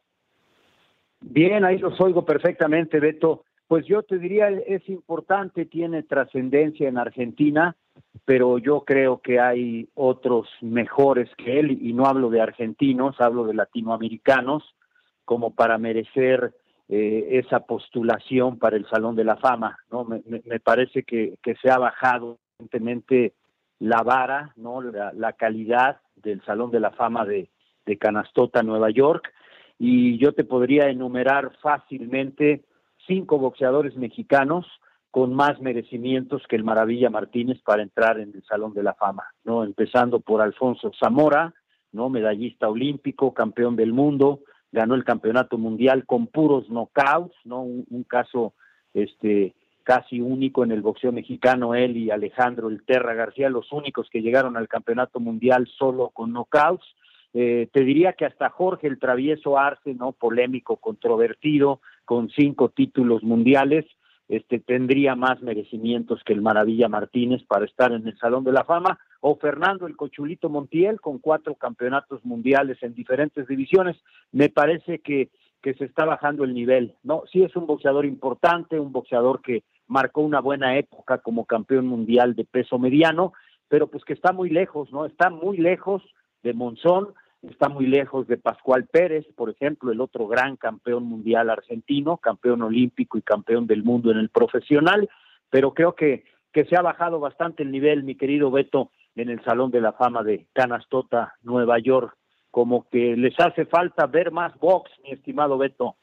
[1.21, 3.45] Bien, ahí los oigo perfectamente, Beto.
[3.69, 7.77] Pues yo te diría, es importante, tiene trascendencia en Argentina,
[8.25, 13.45] pero yo creo que hay otros mejores que él, y no hablo de argentinos, hablo
[13.45, 14.75] de latinoamericanos,
[15.23, 16.51] como para merecer
[16.87, 20.05] eh, esa postulación para el Salón de la Fama, ¿no?
[20.05, 23.33] Me, parece que, se ha bajado evidentemente
[23.79, 24.81] la vara, ¿no?
[24.81, 27.49] La, la, calidad del Salón de la Fama de,
[27.85, 29.31] de Canastota, Nueva York,
[29.77, 32.63] y yo te podría enumerar fácilmente
[33.07, 34.65] cinco boxeadores mexicanos
[35.11, 39.23] con más merecimientos que el Maravilla Martínez para entrar en el Salón de la Fama,
[39.43, 39.63] ¿no?
[39.63, 41.53] Empezando por Alfonso Zamora,
[41.93, 42.09] ¿no?
[42.09, 44.41] Medallista olímpico, campeón del mundo,
[44.75, 47.61] ganó el campeonato mundial con puros knockouts, ¿no?
[47.61, 48.53] Un, caso
[48.93, 54.09] este casi único en el boxeo mexicano, él y Alejandro El Terra García, los únicos
[54.09, 56.85] que llegaron al campeonato mundial solo con knockouts.
[57.33, 60.11] Eh, te diría que hasta Jorge el Travieso Arce, ¿no?
[60.11, 63.85] Polémico, controvertido, con cinco títulos mundiales,
[64.27, 68.63] este tendría más merecimientos que el Maravilla Martínez para estar en el Salón de la
[68.63, 68.99] Fama.
[69.27, 73.97] O Fernando el Cochulito Montiel con cuatro campeonatos mundiales en diferentes divisiones.
[74.31, 75.31] Me parece que,
[75.63, 77.23] que se está bajando el nivel, ¿no?
[77.31, 82.35] Sí es un boxeador importante, un boxeador que marcó una buena época como campeón mundial
[82.35, 83.33] de peso mediano,
[83.67, 85.07] pero pues que está muy lejos, ¿no?
[85.07, 86.03] Está muy lejos
[86.43, 91.49] de Monzón, está muy lejos de Pascual Pérez, por ejemplo, el otro gran campeón mundial
[91.49, 95.09] argentino, campeón olímpico y campeón del mundo en el profesional,
[95.49, 99.43] pero creo que, que se ha bajado bastante el nivel, mi querido Beto, en el
[99.43, 102.15] Salón de la Fama de Canastota, Nueva York,
[102.51, 105.95] como que les hace falta ver más box, mi estimado Beto.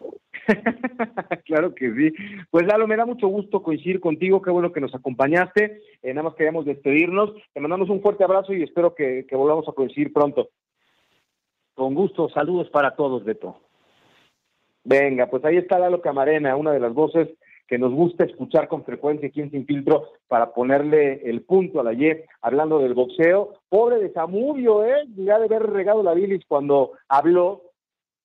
[1.44, 2.12] claro que sí.
[2.50, 5.82] Pues Lalo, me da mucho gusto coincidir contigo, qué bueno que nos acompañaste.
[6.02, 7.32] Eh, nada más queríamos despedirnos.
[7.52, 10.50] Te mandamos un fuerte abrazo y espero que, que volvamos a coincidir pronto.
[11.74, 13.60] Con gusto, saludos para todos, Beto.
[14.84, 17.28] Venga, pues ahí está Lalo Camarena, una de las voces
[17.70, 21.84] que nos gusta escuchar con frecuencia aquí en Sin Filtro para ponerle el punto a
[21.84, 22.10] la Y,
[22.42, 23.54] hablando del boxeo.
[23.68, 25.06] Pobre de Samudio, ¿eh?
[25.14, 27.62] Ya de haber regado la bilis cuando habló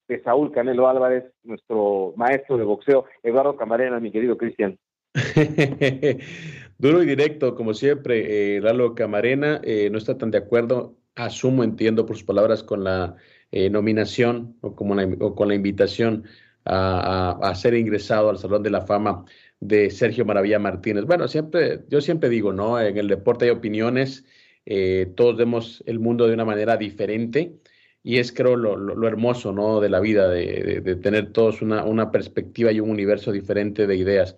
[0.08, 4.78] de Saúl Canelo Álvarez, nuestro maestro de boxeo, Eduardo Camarena, mi querido Cristian.
[6.78, 11.62] Duro y directo, como siempre, eh, Lalo Camarena eh, no está tan de acuerdo, asumo,
[11.62, 13.14] entiendo por sus palabras, con la
[13.52, 16.24] eh, nominación o, como o, con la invitación
[16.66, 19.24] a, ser ingresado al Salón de la Fama
[19.60, 21.04] de Sergio Maravilla Martínez.
[21.04, 22.80] Bueno, siempre, yo siempre digo, ¿no?
[22.80, 24.24] En el deporte hay opiniones,
[24.64, 27.54] eh, todos vemos el mundo de una manera diferente
[28.02, 29.80] y es creo lo, lo, hermoso ¿no?
[29.80, 33.96] de la vida, de, de, tener todos una, una, perspectiva y un universo diferente de
[33.96, 34.36] ideas.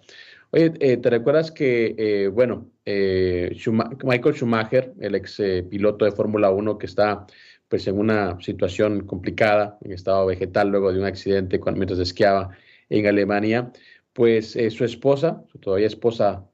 [0.51, 6.79] Oye, eh, ¿te recuerdas que, eh, bueno, Michael Schumacher, el ex piloto de Fórmula 1
[6.79, 7.27] que está
[7.69, 12.51] pues en una situación complicada, en estado vegetal luego de un accidente mientras esquiaba
[12.89, 13.73] en Alemania,
[14.13, 16.45] pues su esposa, su todavía esposa,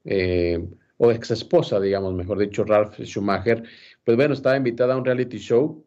[0.97, 3.63] o ex esposa, digamos, mejor dicho, Ralph Schumacher,
[4.03, 5.85] pues bueno, estaba invitada a un reality show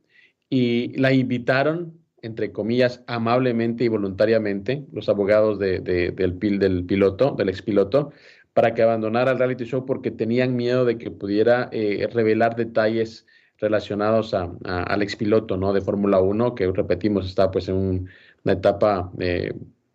[0.51, 7.49] y la invitaron, entre comillas, amablemente y voluntariamente, los abogados de, del, del piloto, del
[7.49, 8.12] expiloto,
[8.53, 13.27] para que abandonara el reality show porque tenían miedo de que pudiera eh, revelar detalles
[13.59, 15.73] relacionados a, a, al expiloto ¿no?
[15.73, 18.09] de Fórmula 1, que repetimos, está pues en un,
[18.44, 19.53] una etapa eh,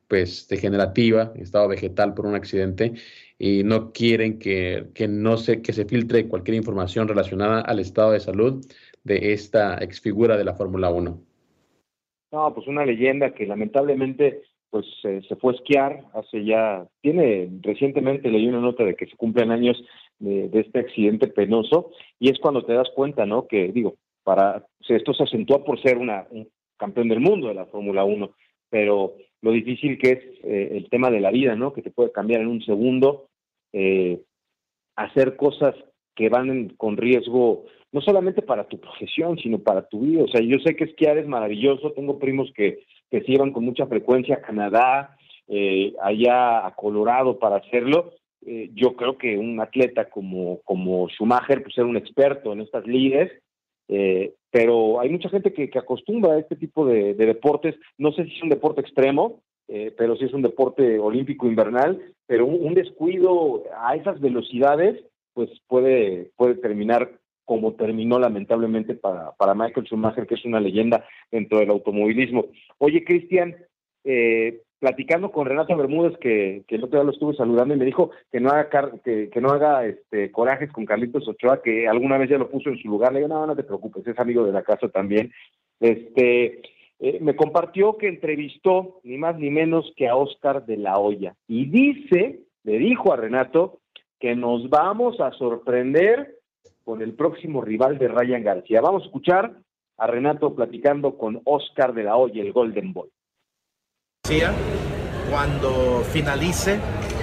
[0.08, 2.93] pues degenerativa, estado vegetal por un accidente,
[3.39, 8.12] y no quieren que, que, no se, que se filtre cualquier información relacionada al estado
[8.12, 8.65] de salud
[9.04, 11.19] de esta exfigura de la Fórmula 1?
[12.32, 14.41] No, pues una leyenda que lamentablemente
[14.73, 19.15] pues se fue a esquiar hace ya, tiene recientemente leí una nota de que se
[19.15, 19.79] cumplen años
[20.17, 23.45] de, este accidente penoso y es cuando te das cuenta, ¿no?
[23.47, 27.67] Que digo, para esto se acentúa por ser una, un campeón del mundo de la
[27.67, 28.31] Fórmula 1,
[28.71, 31.71] pero lo difícil que es eh, el tema de la vida, ¿no?
[31.71, 33.27] Que te puede cambiar en un segundo,
[33.73, 34.21] eh,
[34.95, 35.75] hacer cosas
[36.15, 40.23] que van con riesgo no solamente para tu profesión, sino para tu vida.
[40.23, 42.79] O sea, yo sé que esquiar es maravilloso, tengo primos que,
[43.13, 45.15] que se llevan con mucha frecuencia a Canadá,
[45.47, 48.13] eh, allá a Colorado para hacerlo.
[48.43, 52.88] Eh, yo creo que un atleta como, como Schumacher, pues era un experto en estas
[52.88, 53.32] lides,
[53.88, 57.76] eh, pero hay mucha gente que, que, acostumbra a este tipo de, de, deportes.
[57.99, 59.41] No sé si es un deporte extremo,
[59.95, 65.04] pero sí es un deporte olímpico invernal, pero un, un descuido a esas velocidades,
[65.36, 67.12] pues puede, puede terminar
[67.45, 72.45] como terminó lamentablemente para, para Michael Schumacher, que es una leyenda dentro del automovilismo.
[72.77, 73.56] Oye, Cristian,
[74.03, 77.86] eh, platicando con Renato Bermúdez, que, que el otro día lo estuve saludando y me
[77.86, 82.17] dijo que no haga que, que, no haga este corajes con Carlitos Ochoa, que alguna
[82.17, 83.13] vez ya lo puso en su lugar.
[83.13, 85.32] Le digo, no, no te preocupes, es amigo de la casa también.
[85.79, 86.62] Este,
[86.99, 91.36] eh, me compartió que entrevistó ni más ni menos que a Oscar de la Hoya.
[91.47, 93.79] Y dice, le dijo a Renato,
[94.19, 96.36] que nos vamos a sorprender
[96.84, 98.82] con el próximo rival de Ryan García.
[98.82, 99.54] Vamos a escuchar
[99.98, 103.10] a Renato platicando con Oscar de la Hoya, el Golden Boy.
[105.30, 106.80] Cuando finalice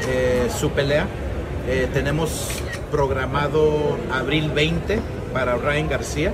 [0.08, 1.06] eh, su pelea,
[1.68, 4.98] eh, tenemos programado abril 20
[5.32, 6.32] para Ryan García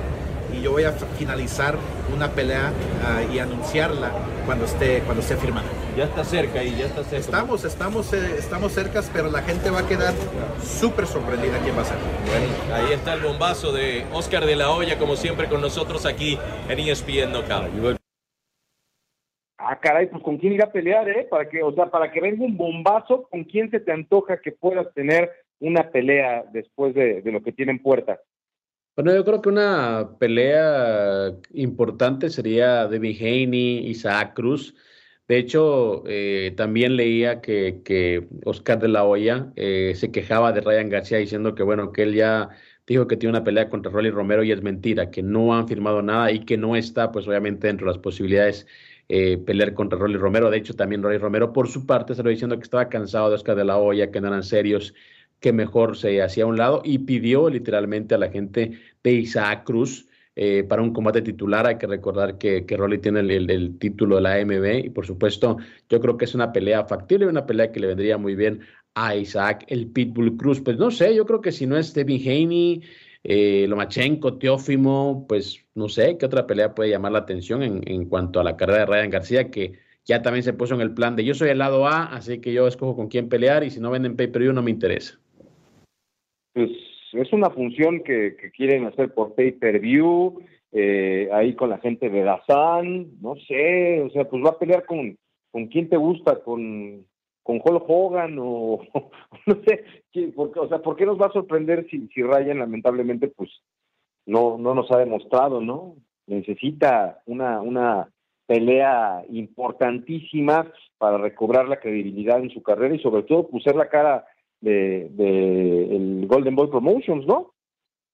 [0.52, 1.76] y yo voy a finalizar
[2.14, 4.12] una pelea uh, y anunciarla
[4.46, 5.68] cuando esté, cuando esté firmada.
[5.96, 7.16] Ya está cerca y ya está cerca.
[7.16, 10.14] Estamos, estamos, eh, estamos cercas, pero la gente va a quedar
[10.62, 11.98] súper sorprendida quién va a ser.
[12.26, 16.38] Bueno, ahí está el bombazo de Oscar de la Hoya, como siempre con nosotros aquí
[16.68, 17.98] en ESPN Knockout.
[19.58, 21.26] Ah, caray, pues con quién irá a pelear, ¿eh?
[21.28, 24.52] Para que, o sea, para que venga un bombazo, ¿con quién se te antoja que
[24.52, 28.20] puedas tener una pelea después de, de lo que tiene en puerta?
[28.96, 34.74] Bueno, yo creo que una pelea importante sería Devin Haney, Isaac Cruz.
[35.28, 40.62] De hecho, eh, también leía que, que, Oscar de la Hoya eh, se quejaba de
[40.62, 42.48] Ryan García diciendo que, bueno, que él ya
[42.86, 46.00] dijo que tiene una pelea contra Rolly Romero y es mentira, que no han firmado
[46.00, 48.66] nada y que no está, pues obviamente, dentro de las posibilidades
[49.08, 50.50] eh, pelear contra Rolly Romero.
[50.50, 53.56] De hecho, también Rolly Romero, por su parte, se diciendo que estaba cansado de Oscar
[53.56, 54.94] de la Hoya, que no eran serios,
[55.40, 59.64] que mejor se hacía a un lado y pidió literalmente a la gente de Isaac
[59.64, 61.66] Cruz eh, para un combate titular.
[61.66, 65.56] Hay que recordar que, que Rolly tiene el, título de la AMB y por supuesto
[65.88, 68.60] yo creo que es una pelea factible, una pelea que le vendría muy bien
[68.94, 70.60] a Isaac, el Pitbull Cruz.
[70.60, 72.82] Pues no sé, yo creo que si no es Stevie Haney,
[73.24, 78.06] eh, Lomachenko, Teófimo, pues no sé qué otra pelea puede llamar la atención en, en
[78.06, 81.16] cuanto a la carrera de Ryan García, que ya también se puso en el plan
[81.16, 83.80] de yo soy el lado A, así que yo escojo con quién pelear y si
[83.80, 85.18] no venden pay-per-view no me interesa.
[86.56, 86.70] Pues
[87.12, 90.40] es una función que, quieren hacer por pay-per-view,
[90.72, 94.86] eh, ahí con la gente de Dazan, no sé, o sea, pues va a pelear
[94.86, 95.18] con,
[95.50, 97.04] con quién te gusta, con,
[97.42, 98.80] con Hulk Hogan o
[99.46, 99.84] no sé,
[100.34, 103.50] porque, o sea, ¿por qué nos va a sorprender si, si Ryan lamentablemente pues
[104.24, 105.96] no, no nos ha demostrado, ¿no?
[106.26, 108.08] Necesita una, una
[108.46, 114.24] pelea importantísima para recobrar la credibilidad en su carrera y sobre todo pusar la cara
[114.60, 115.06] de,
[115.90, 117.54] el Golden Boy Promotions, ¿no?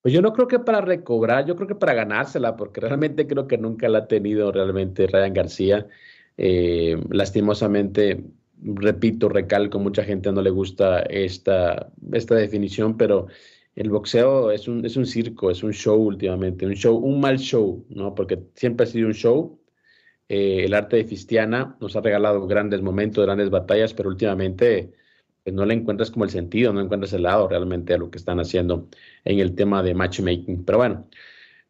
[0.02, 3.46] Pues yo no creo que para recobrar, yo creo que para ganársela, porque realmente creo
[3.46, 5.86] que nunca la ha tenido realmente Ryan García.
[6.36, 8.24] Eh, lastimosamente,
[8.62, 13.28] repito, recalco, mucha gente no le gusta esta, esta definición, pero
[13.76, 17.38] el boxeo es un, es un circo, es un show últimamente, un show, un mal
[17.38, 18.14] show, ¿no?
[18.14, 19.60] Porque siempre ha sido un show.
[20.28, 24.92] Eh, el arte de Fistiana nos ha regalado grandes momentos, grandes batallas, pero últimamente
[25.44, 28.18] pues, no le encuentras como el sentido, no encuentras el lado realmente a lo que
[28.18, 28.88] están haciendo
[29.24, 30.64] en el tema de matchmaking.
[30.64, 31.08] Pero bueno,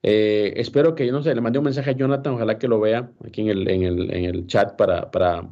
[0.02, 3.12] eh, espero que, no sé, le mandé un mensaje a Jonathan, ojalá que lo vea
[3.24, 5.42] aquí en el, en el, en el chat para, para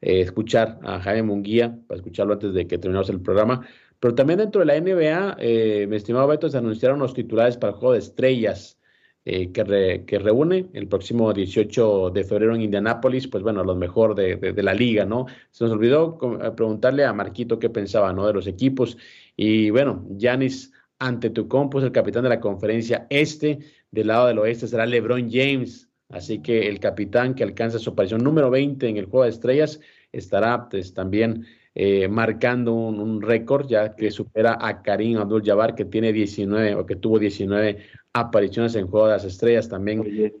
[0.00, 3.66] eh, escuchar a Jaime Munguía, para escucharlo antes de que terminemos el programa.
[4.00, 7.72] Pero también dentro de la NBA, eh, mi estimado Beto, se anunciaron los titulares para
[7.72, 8.80] el juego de estrellas.
[9.24, 14.16] Eh, que, que, reúne el próximo 18 de febrero en Indianápolis, pues bueno, los mejor
[14.16, 15.26] de, de, la liga, ¿no?
[15.52, 18.26] Se nos olvidó eh, preguntarle a Marquito qué pensaba, ¿no?
[18.26, 18.98] De los equipos.
[19.36, 23.60] Y bueno, Yanis Antetokounmpo es el capitán de la conferencia este,
[23.92, 28.24] del lado del oeste será LeBron James, así que el capitán que alcanza su aparición
[28.24, 29.80] número 20 en el Juego de Estrellas
[30.10, 35.84] estará pues, también eh, marcando un, un récord ya que supera a Karim Abdul-Jabbar que
[35.84, 37.78] tiene 19 o que tuvo 19
[38.12, 40.32] apariciones en Juego de las Estrellas también.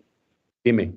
[0.64, 0.92] Dime.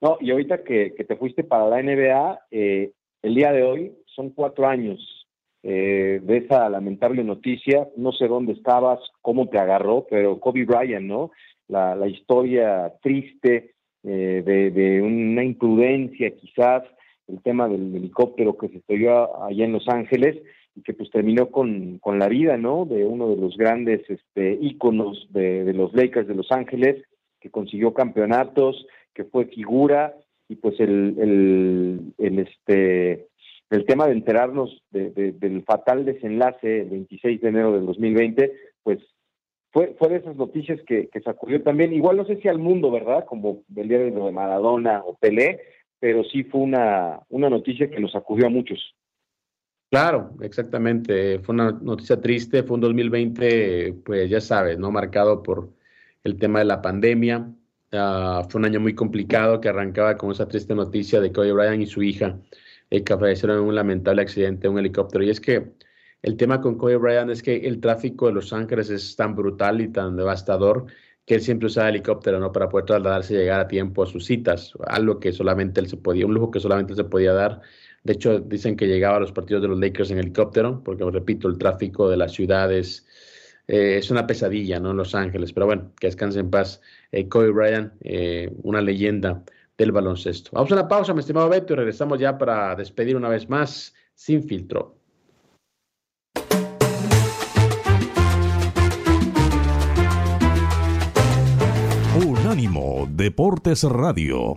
[0.00, 4.30] No, y ahorita que, te fuiste para la NBA, eh, el día de hoy son
[4.30, 5.26] cuatro años
[5.62, 7.86] eh, de esa lamentable noticia.
[7.96, 11.32] No sé dónde estabas, cómo te agarró, pero Kobe Bryant, ¿no?
[11.68, 16.82] La, la historia triste eh, de, de, una imprudencia quizás,
[17.28, 20.38] el tema del helicóptero que se estrelló allá en Los Ángeles
[20.74, 22.84] y que pues terminó con, con la vida, ¿no?
[22.84, 27.04] De uno de los grandes este, íconos de, de los Lakers de Los Ángeles,
[27.40, 30.14] que consiguió campeonatos, que fue figura,
[30.48, 33.28] y pues el, el, el este
[33.70, 38.52] el tema de enterarnos de, del fatal desenlace el 26 de enero del 2020,
[38.82, 38.98] pues
[39.70, 42.90] fue, fue de esas noticias que, que sacudió también, igual no sé si al mundo,
[42.90, 43.24] ¿verdad?
[43.26, 45.60] Como el día de Maradona o Pelé,
[46.00, 48.96] pero sí fue una, una noticia que nos sacudió a muchos.
[49.90, 51.40] Claro, exactamente.
[51.40, 54.92] Fue una noticia triste, fue un 2020, pues ya sabes, ¿no?
[54.92, 55.72] Marcado por
[56.22, 57.38] el tema de la pandemia.
[57.92, 61.82] Uh, fue un año muy complicado que arrancaba con esa triste noticia de Kobe Bryant
[61.82, 62.38] y su hija
[62.88, 65.24] eh, que fallecieron en un lamentable accidente de un helicóptero.
[65.24, 65.72] Y es que
[66.22, 69.80] el tema con Kobe Bryant es que el tráfico de Los Ángeles es tan brutal
[69.80, 70.86] y tan devastador
[71.26, 72.52] que él siempre usaba helicóptero, ¿no?
[72.52, 75.96] Para poder trasladarse y llegar a tiempo a sus citas, algo que solamente él se
[75.96, 77.60] podía, un lujo que solamente él se podía dar
[78.02, 81.48] de hecho, dicen que llegaba a los partidos de los Lakers en helicóptero, porque repito,
[81.48, 83.06] el tráfico de las ciudades
[83.68, 84.92] eh, es una pesadilla, ¿no?
[84.92, 85.52] En Los Ángeles.
[85.52, 86.80] Pero bueno, que descanse en paz.
[87.12, 89.44] Eh, Kobe Bryant, eh, una leyenda
[89.76, 90.50] del baloncesto.
[90.54, 93.94] Vamos a una pausa, mi estimado Beto, y regresamos ya para despedir una vez más
[94.14, 94.96] sin filtro.
[102.26, 104.56] Unánimo Deportes Radio.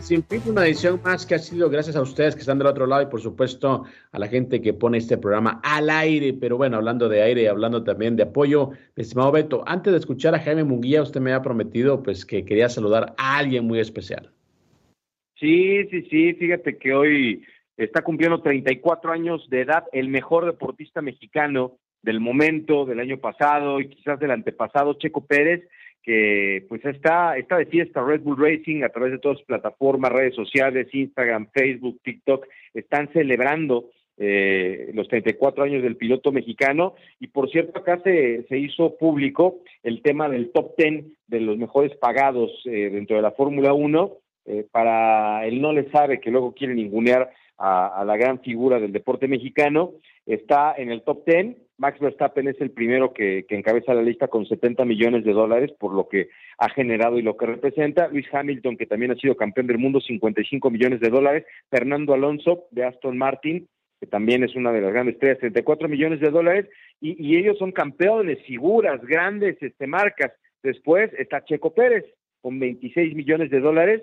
[0.00, 3.02] Sin una edición más que ha sido gracias a ustedes que están del otro lado
[3.02, 6.32] y por supuesto a la gente que pone este programa al aire.
[6.32, 10.34] Pero bueno, hablando de aire y hablando también de apoyo, estimado Beto, antes de escuchar
[10.34, 14.30] a Jaime Munguía, usted me ha prometido pues que quería saludar a alguien muy especial.
[15.34, 17.44] Sí, sí, sí, fíjate que hoy
[17.76, 23.80] está cumpliendo 34 años de edad, el mejor deportista mexicano del momento, del año pasado
[23.80, 25.68] y quizás del antepasado, Checo Pérez
[26.06, 30.12] que pues está, está de fiesta Red Bull Racing a través de todas sus plataformas,
[30.12, 36.94] redes sociales, Instagram, Facebook, TikTok, están celebrando eh, los 34 años del piloto mexicano.
[37.18, 41.58] Y por cierto acá se, se hizo público el tema del top 10 de los
[41.58, 44.12] mejores pagados eh, dentro de la Fórmula 1
[44.46, 48.92] eh, para el no le sabe que luego quiere ningunear a, la gran figura del
[48.92, 49.92] deporte mexicano
[50.26, 54.46] está en el top 10 Max Verstappen es el primero que, encabeza la lista con
[54.46, 56.28] 70 millones de dólares por lo que
[56.58, 58.08] ha generado y lo que representa.
[58.08, 61.44] Luis Hamilton, que también ha sido campeón del mundo, 55 millones de dólares.
[61.70, 63.68] Fernando Alonso, de Aston Martin,
[64.00, 66.66] que también es una de las grandes estrellas, 34 millones de dólares.
[67.00, 70.32] Y, y ellos son campeones, figuras, grandes este, marcas.
[70.62, 72.04] Después está Checo Pérez,
[72.40, 74.02] con 26 millones de dólares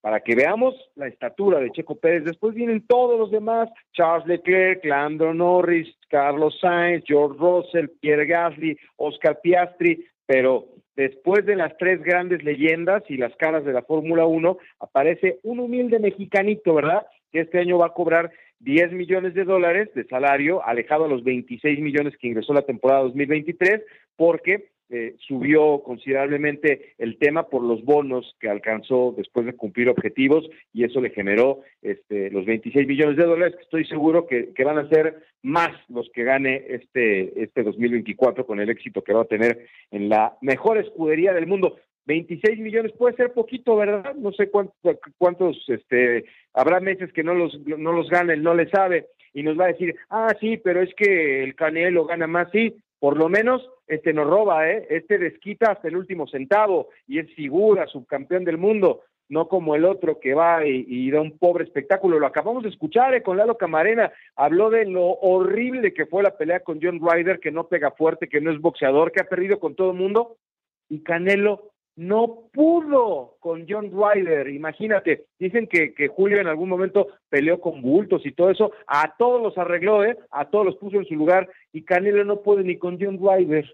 [0.00, 2.24] para que veamos la estatura de Checo Pérez.
[2.24, 8.78] Después vienen todos los demás, Charles Leclerc, Lando Norris, Carlos Sainz, George Russell, Pierre Gasly,
[8.96, 10.66] Oscar Piastri, pero
[10.96, 15.60] después de las tres grandes leyendas y las caras de la Fórmula 1, aparece un
[15.60, 17.06] humilde mexicanito, ¿verdad?
[17.30, 18.30] Que este año va a cobrar
[18.60, 23.02] 10 millones de dólares de salario, alejado a los 26 millones que ingresó la temporada
[23.02, 23.82] 2023,
[24.16, 30.48] porque eh, subió considerablemente el tema por los bonos que alcanzó después de cumplir objetivos
[30.72, 34.78] y eso le generó este, los 26 millones de dólares que estoy seguro que, van
[34.78, 39.26] a ser más los que gane este, este 2024 con el éxito que va a
[39.26, 41.76] tener en la mejor escudería del mundo.
[42.06, 44.14] 26 millones puede ser poquito, ¿verdad?
[44.14, 44.74] No sé cuántos,
[45.18, 49.06] cuántos este, habrá meses que no los, no los gane, no le sabe
[49.36, 52.74] y nos va a decir, ah, sí, pero es que el Canelo gana más, sí,
[52.98, 54.86] por lo menos este nos roba, ¿eh?
[54.90, 59.84] Este desquita hasta el último centavo y es figura, subcampeón del mundo, no como el
[59.84, 62.18] otro que va y, da un pobre espectáculo.
[62.18, 63.22] Lo acabamos de escuchar ¿eh?
[63.22, 67.50] con Lalo Camarena, habló de lo horrible que fue la pelea con John Ryder, que
[67.50, 70.36] no pega fuerte, que no es boxeador, que ha perdido con todo el mundo,
[70.88, 77.08] y Canelo no pudo con John Ryder, imagínate, dicen que, que, Julio en algún momento
[77.30, 80.18] peleó con bultos y todo eso, a todos los arregló, ¿eh?
[80.30, 83.66] a todos los puso en su lugar y Canelo no puede ni con John Ryder.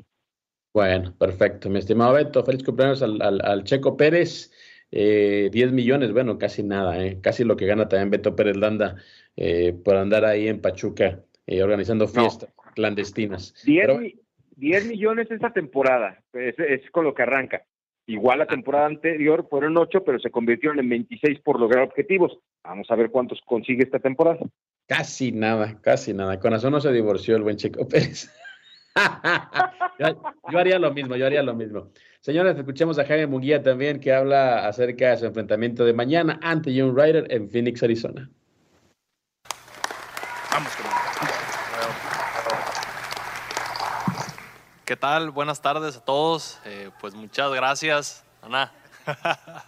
[0.73, 4.53] Bueno, perfecto, mi estimado Beto, feliz cumpleaños al, al, Checo Pérez,
[4.93, 7.19] eh, 10 millones, bueno, casi nada, ¿eh?
[7.21, 8.97] casi lo que gana también Beto Pérez Landa
[9.37, 13.55] eh, por andar ahí en Pachuca eh, organizando fiestas clandestinas.
[13.65, 17.65] 10, millones esta temporada, es, es con lo que arranca.
[18.07, 22.37] Igual la temporada anterior fueron ocho, pero se convirtieron en 26 por lograr objetivos.
[22.65, 24.41] Vamos a ver cuántos consigue esta temporada.
[24.87, 26.41] Casi nada, casi nada.
[26.41, 28.29] Con eso no se divorció el buen Checo Pérez.
[29.99, 31.91] yo, haría lo mismo, yo haría lo mismo.
[32.21, 36.79] Señores, escuchemos a Jaime Munguía también que habla acerca de su enfrentamiento de mañana ante
[36.79, 38.29] John Ryder en Phoenix, Arizona.
[40.51, 40.73] Vamos,
[44.93, 45.31] ¿Qué tal?
[45.31, 46.59] Buenas tardes a todos.
[46.67, 48.71] Eh, pues muchas gracias, Ana.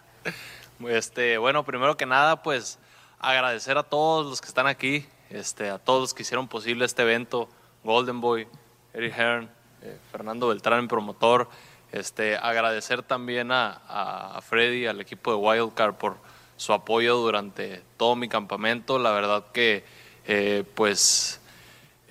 [0.87, 2.79] este, bueno, primero que nada, pues
[3.19, 7.01] agradecer a todos los que están aquí, este, a todos los que hicieron posible este
[7.01, 7.49] evento,
[7.85, 8.47] Golden Boy,
[8.93, 9.51] Eric Hearn,
[9.81, 11.49] eh, Fernando Beltrán, promotor.
[11.91, 16.19] Este, agradecer también a, a, Freddy, al equipo de Wildcard por
[16.59, 18.99] su apoyo durante todo mi campamento.
[18.99, 19.87] La verdad que,
[20.27, 21.41] eh, pues,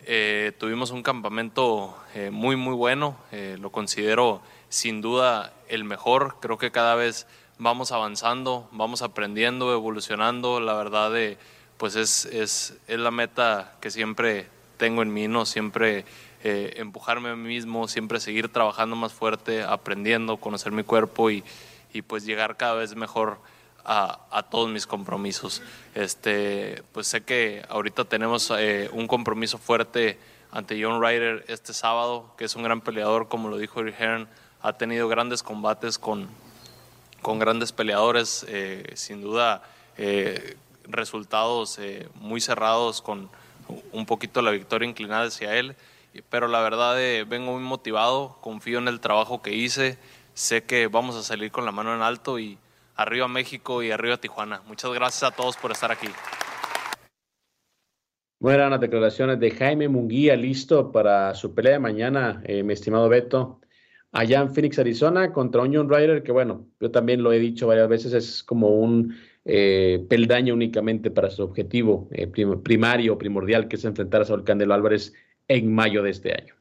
[0.06, 3.18] eh, tuvimos un campamento eh, muy, muy bueno.
[3.32, 6.38] Eh, lo considero sin duda el mejor.
[6.40, 7.28] Creo que cada vez
[7.58, 10.60] vamos avanzando, vamos aprendiendo, evolucionando.
[10.60, 11.12] La verdad,
[11.78, 14.48] pues es, es, es, la meta que siempre
[14.78, 15.46] tengo en mí, ¿no?
[15.46, 16.06] Siempre
[16.44, 21.44] empujarme a mí mismo, siempre seguir trabajando más fuerte, aprendiendo, conocer mi cuerpo y,
[21.94, 23.40] y pues llegar cada vez mejor
[23.86, 25.62] a, todos mis compromisos.
[25.96, 30.20] Este, pues sé que ahorita tenemos eh, un compromiso fuerte
[30.52, 34.28] ante John Ryder este sábado, que es un gran peleador, como lo dijo Eric Hearn,
[34.62, 36.28] ha tenido grandes combates con,
[37.22, 39.64] con grandes peleadores, eh, sin duda
[39.98, 40.58] eh,
[40.88, 41.80] resultados
[42.16, 43.30] muy cerrados con
[43.92, 45.76] un poquito la victoria inclinada hacia él.
[46.30, 49.98] pero la verdad eh, vengo muy motivado, confío en el trabajo que hice,
[50.34, 52.58] sé que vamos a salir con la mano en alto y
[52.96, 54.62] arriba México y arriba Tijuana.
[54.68, 56.08] Muchas gracias a todos por estar aquí.
[58.40, 62.74] Bueno, eran las declaraciones de Jaime Munguía, listo para su pelea de mañana, eh, mi
[62.74, 63.62] estimado Beto,
[64.12, 67.68] allá en Phoenix, Arizona, contra un John Ryder, que bueno, yo también lo he dicho
[67.68, 69.16] varias veces, es como un
[69.46, 74.74] eh, peldaño únicamente para su objetivo eh, primario, primordial, que es enfrentar a Saúl Candelo
[74.74, 75.14] Álvarez
[75.48, 76.54] en mayo de este año.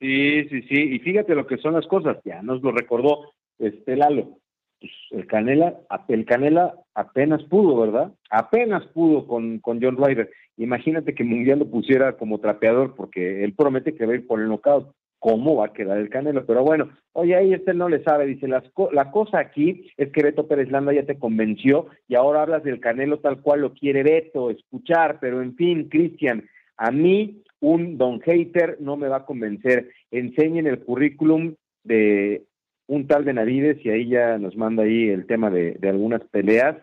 [0.00, 3.96] Sí, sí, sí, y fíjate lo que son las cosas, ya nos lo recordó este
[3.96, 4.39] Lalo.
[4.80, 5.78] Pues el Canela,
[6.08, 8.12] el Canela apenas pudo, ¿verdad?
[8.30, 10.30] Apenas pudo con, con John Ryder.
[10.56, 14.40] Imagínate que Mundial lo pusiera como trapeador, porque él promete que va a ir por
[14.40, 14.92] el knockout.
[15.18, 16.46] ¿Cómo va a quedar el Canelo?
[16.46, 18.24] Pero bueno, oye, ahí este no le sabe.
[18.24, 22.64] Dice, la cosa aquí es que Beto Pérez Landa ya te convenció y ahora hablas
[22.64, 25.18] del Canelo tal cual lo quiere Beto, escuchar.
[25.20, 29.90] Pero en fin, Cristian, a mí un don hater no me va a convencer.
[30.10, 31.54] Enseñen el currículum
[31.84, 32.44] de
[32.90, 36.76] un tal Benavides y ahí ya nos manda ahí el tema de, algunas peleas.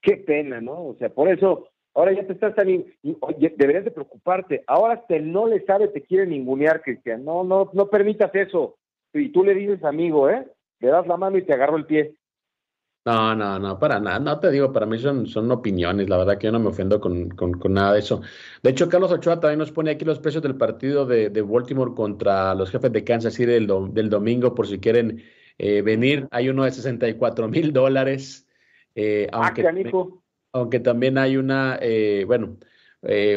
[0.00, 0.86] Qué pena, ¿no?
[0.86, 2.86] O sea, por eso ahora ya te estás saliendo,
[3.56, 4.62] deberías de preocuparte.
[4.68, 7.24] Ahora hasta no le sabe, te quiere ningunear, Cristian.
[7.24, 8.76] No, no, no permitas eso.
[9.12, 10.46] Y tú le dices, amigo, ¿eh?
[10.78, 12.14] Le das la mano y te agarro el pie.
[13.04, 14.20] No, no, no, para nada.
[14.20, 16.08] No te digo, para mí son, son opiniones.
[16.08, 18.22] La verdad que yo no me ofendo con, con, nada de eso.
[18.62, 21.94] De hecho, Carlos Ochoa también nos pone aquí los precios del partido de, de Baltimore
[21.94, 25.20] contra los jefes de Kansas City del, del domingo, por si quieren
[25.58, 26.28] eh, venir.
[26.30, 28.46] Hay uno de 64 mil dólares.
[28.94, 29.90] Eh, ah, aunque,
[30.52, 32.58] aunque también hay una, eh, bueno,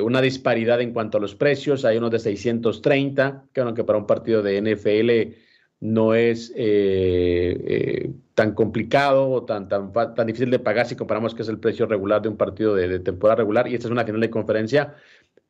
[0.03, 1.85] una disparidad en cuanto a los precios.
[1.85, 5.35] Hay unos de 630, que, bueno, que para un partido de NFL
[5.79, 11.35] no es eh, eh, tan complicado o tan, tan, tan difícil de pagar si comparamos
[11.35, 14.05] que es el precio regular de un partido de, temporada regular y esta es una
[14.05, 14.95] final de conferencia,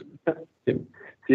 [0.66, 0.78] Sí,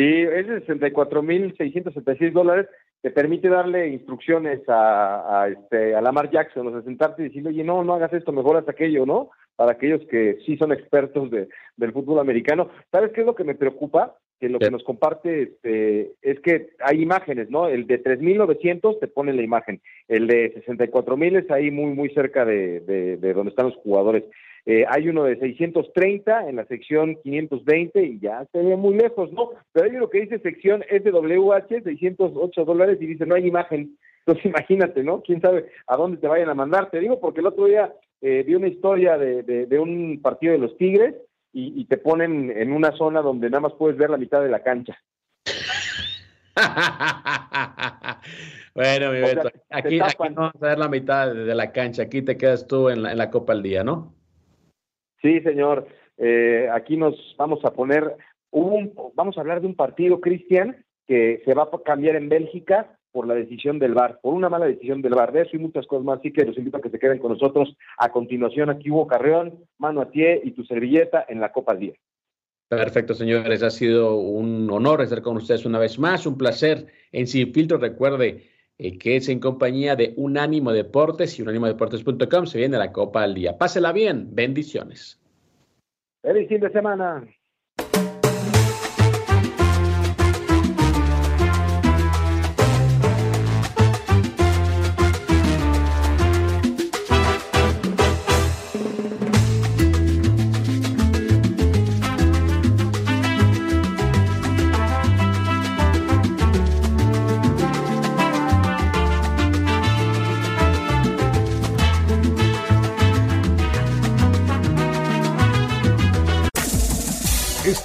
[0.02, 2.66] es de 64.676 dólares.
[3.02, 7.50] Te permite darle instrucciones a, a, este, a Lamar Jackson, o sea, sentarte y decirle,
[7.50, 9.30] oye, no, no hagas esto, mejor haz aquello, ¿no?
[9.54, 12.70] Para aquellos que sí son expertos de, del fútbol americano.
[12.90, 14.16] ¿Sabes qué es lo que me preocupa?
[14.40, 17.68] Que lo que nos comparte este, es que hay imágenes, ¿no?
[17.68, 19.80] El de 3.900 te pone la imagen.
[20.08, 24.24] El de 64.000 es ahí muy, muy cerca de, de, de donde están los jugadores.
[24.68, 29.32] Eh, hay uno de 630 en la sección 520 y ya se ve muy lejos,
[29.32, 29.50] ¿no?
[29.72, 33.96] Pero hay uno que dice sección SWH, 608 dólares y dice no hay imagen.
[34.26, 35.22] Entonces imagínate, ¿no?
[35.22, 36.90] ¿Quién sabe a dónde te vayan a mandar?
[36.90, 40.58] Te digo porque el otro día eh, vi una historia de, de, un partido de
[40.58, 41.14] los Tigres
[41.52, 44.62] y, te ponen en una zona donde nada más puedes ver la mitad de la
[44.62, 44.98] cancha.
[48.74, 52.20] bueno, mi Beto, aquí, aquí, no vamos a ver la mitad de la cancha, aquí
[52.20, 54.15] te quedas tú en la, en la Copa al Día, ¿no?
[55.26, 55.88] Sí, señor.
[56.18, 58.16] Eh, aquí nos vamos a poner,
[58.52, 62.96] un, vamos a hablar de un partido, Cristian, que se va a cambiar en Bélgica
[63.10, 65.32] por la decisión del VAR, por una mala decisión del VAR.
[65.32, 67.32] De eso y muchas cosas más, así que los invito a que se queden con
[67.32, 67.76] nosotros.
[67.98, 71.80] A continuación, aquí Hugo Carreón, mano a pie y tu servilleta en la Copa al
[71.80, 71.94] Día.
[72.68, 73.64] Perfecto, señores.
[73.64, 76.24] Ha sido un honor estar con ustedes una vez más.
[76.24, 77.78] Un placer en Sin Filtro.
[77.78, 78.44] Recuerde
[78.78, 83.34] eh, que es en compañía de Unánimo Deportes y unánimodeportes.com se viene la Copa al
[83.34, 83.56] Día.
[83.56, 85.20] Pásela bien, bendiciones.
[86.22, 87.26] Feliz fin de semana.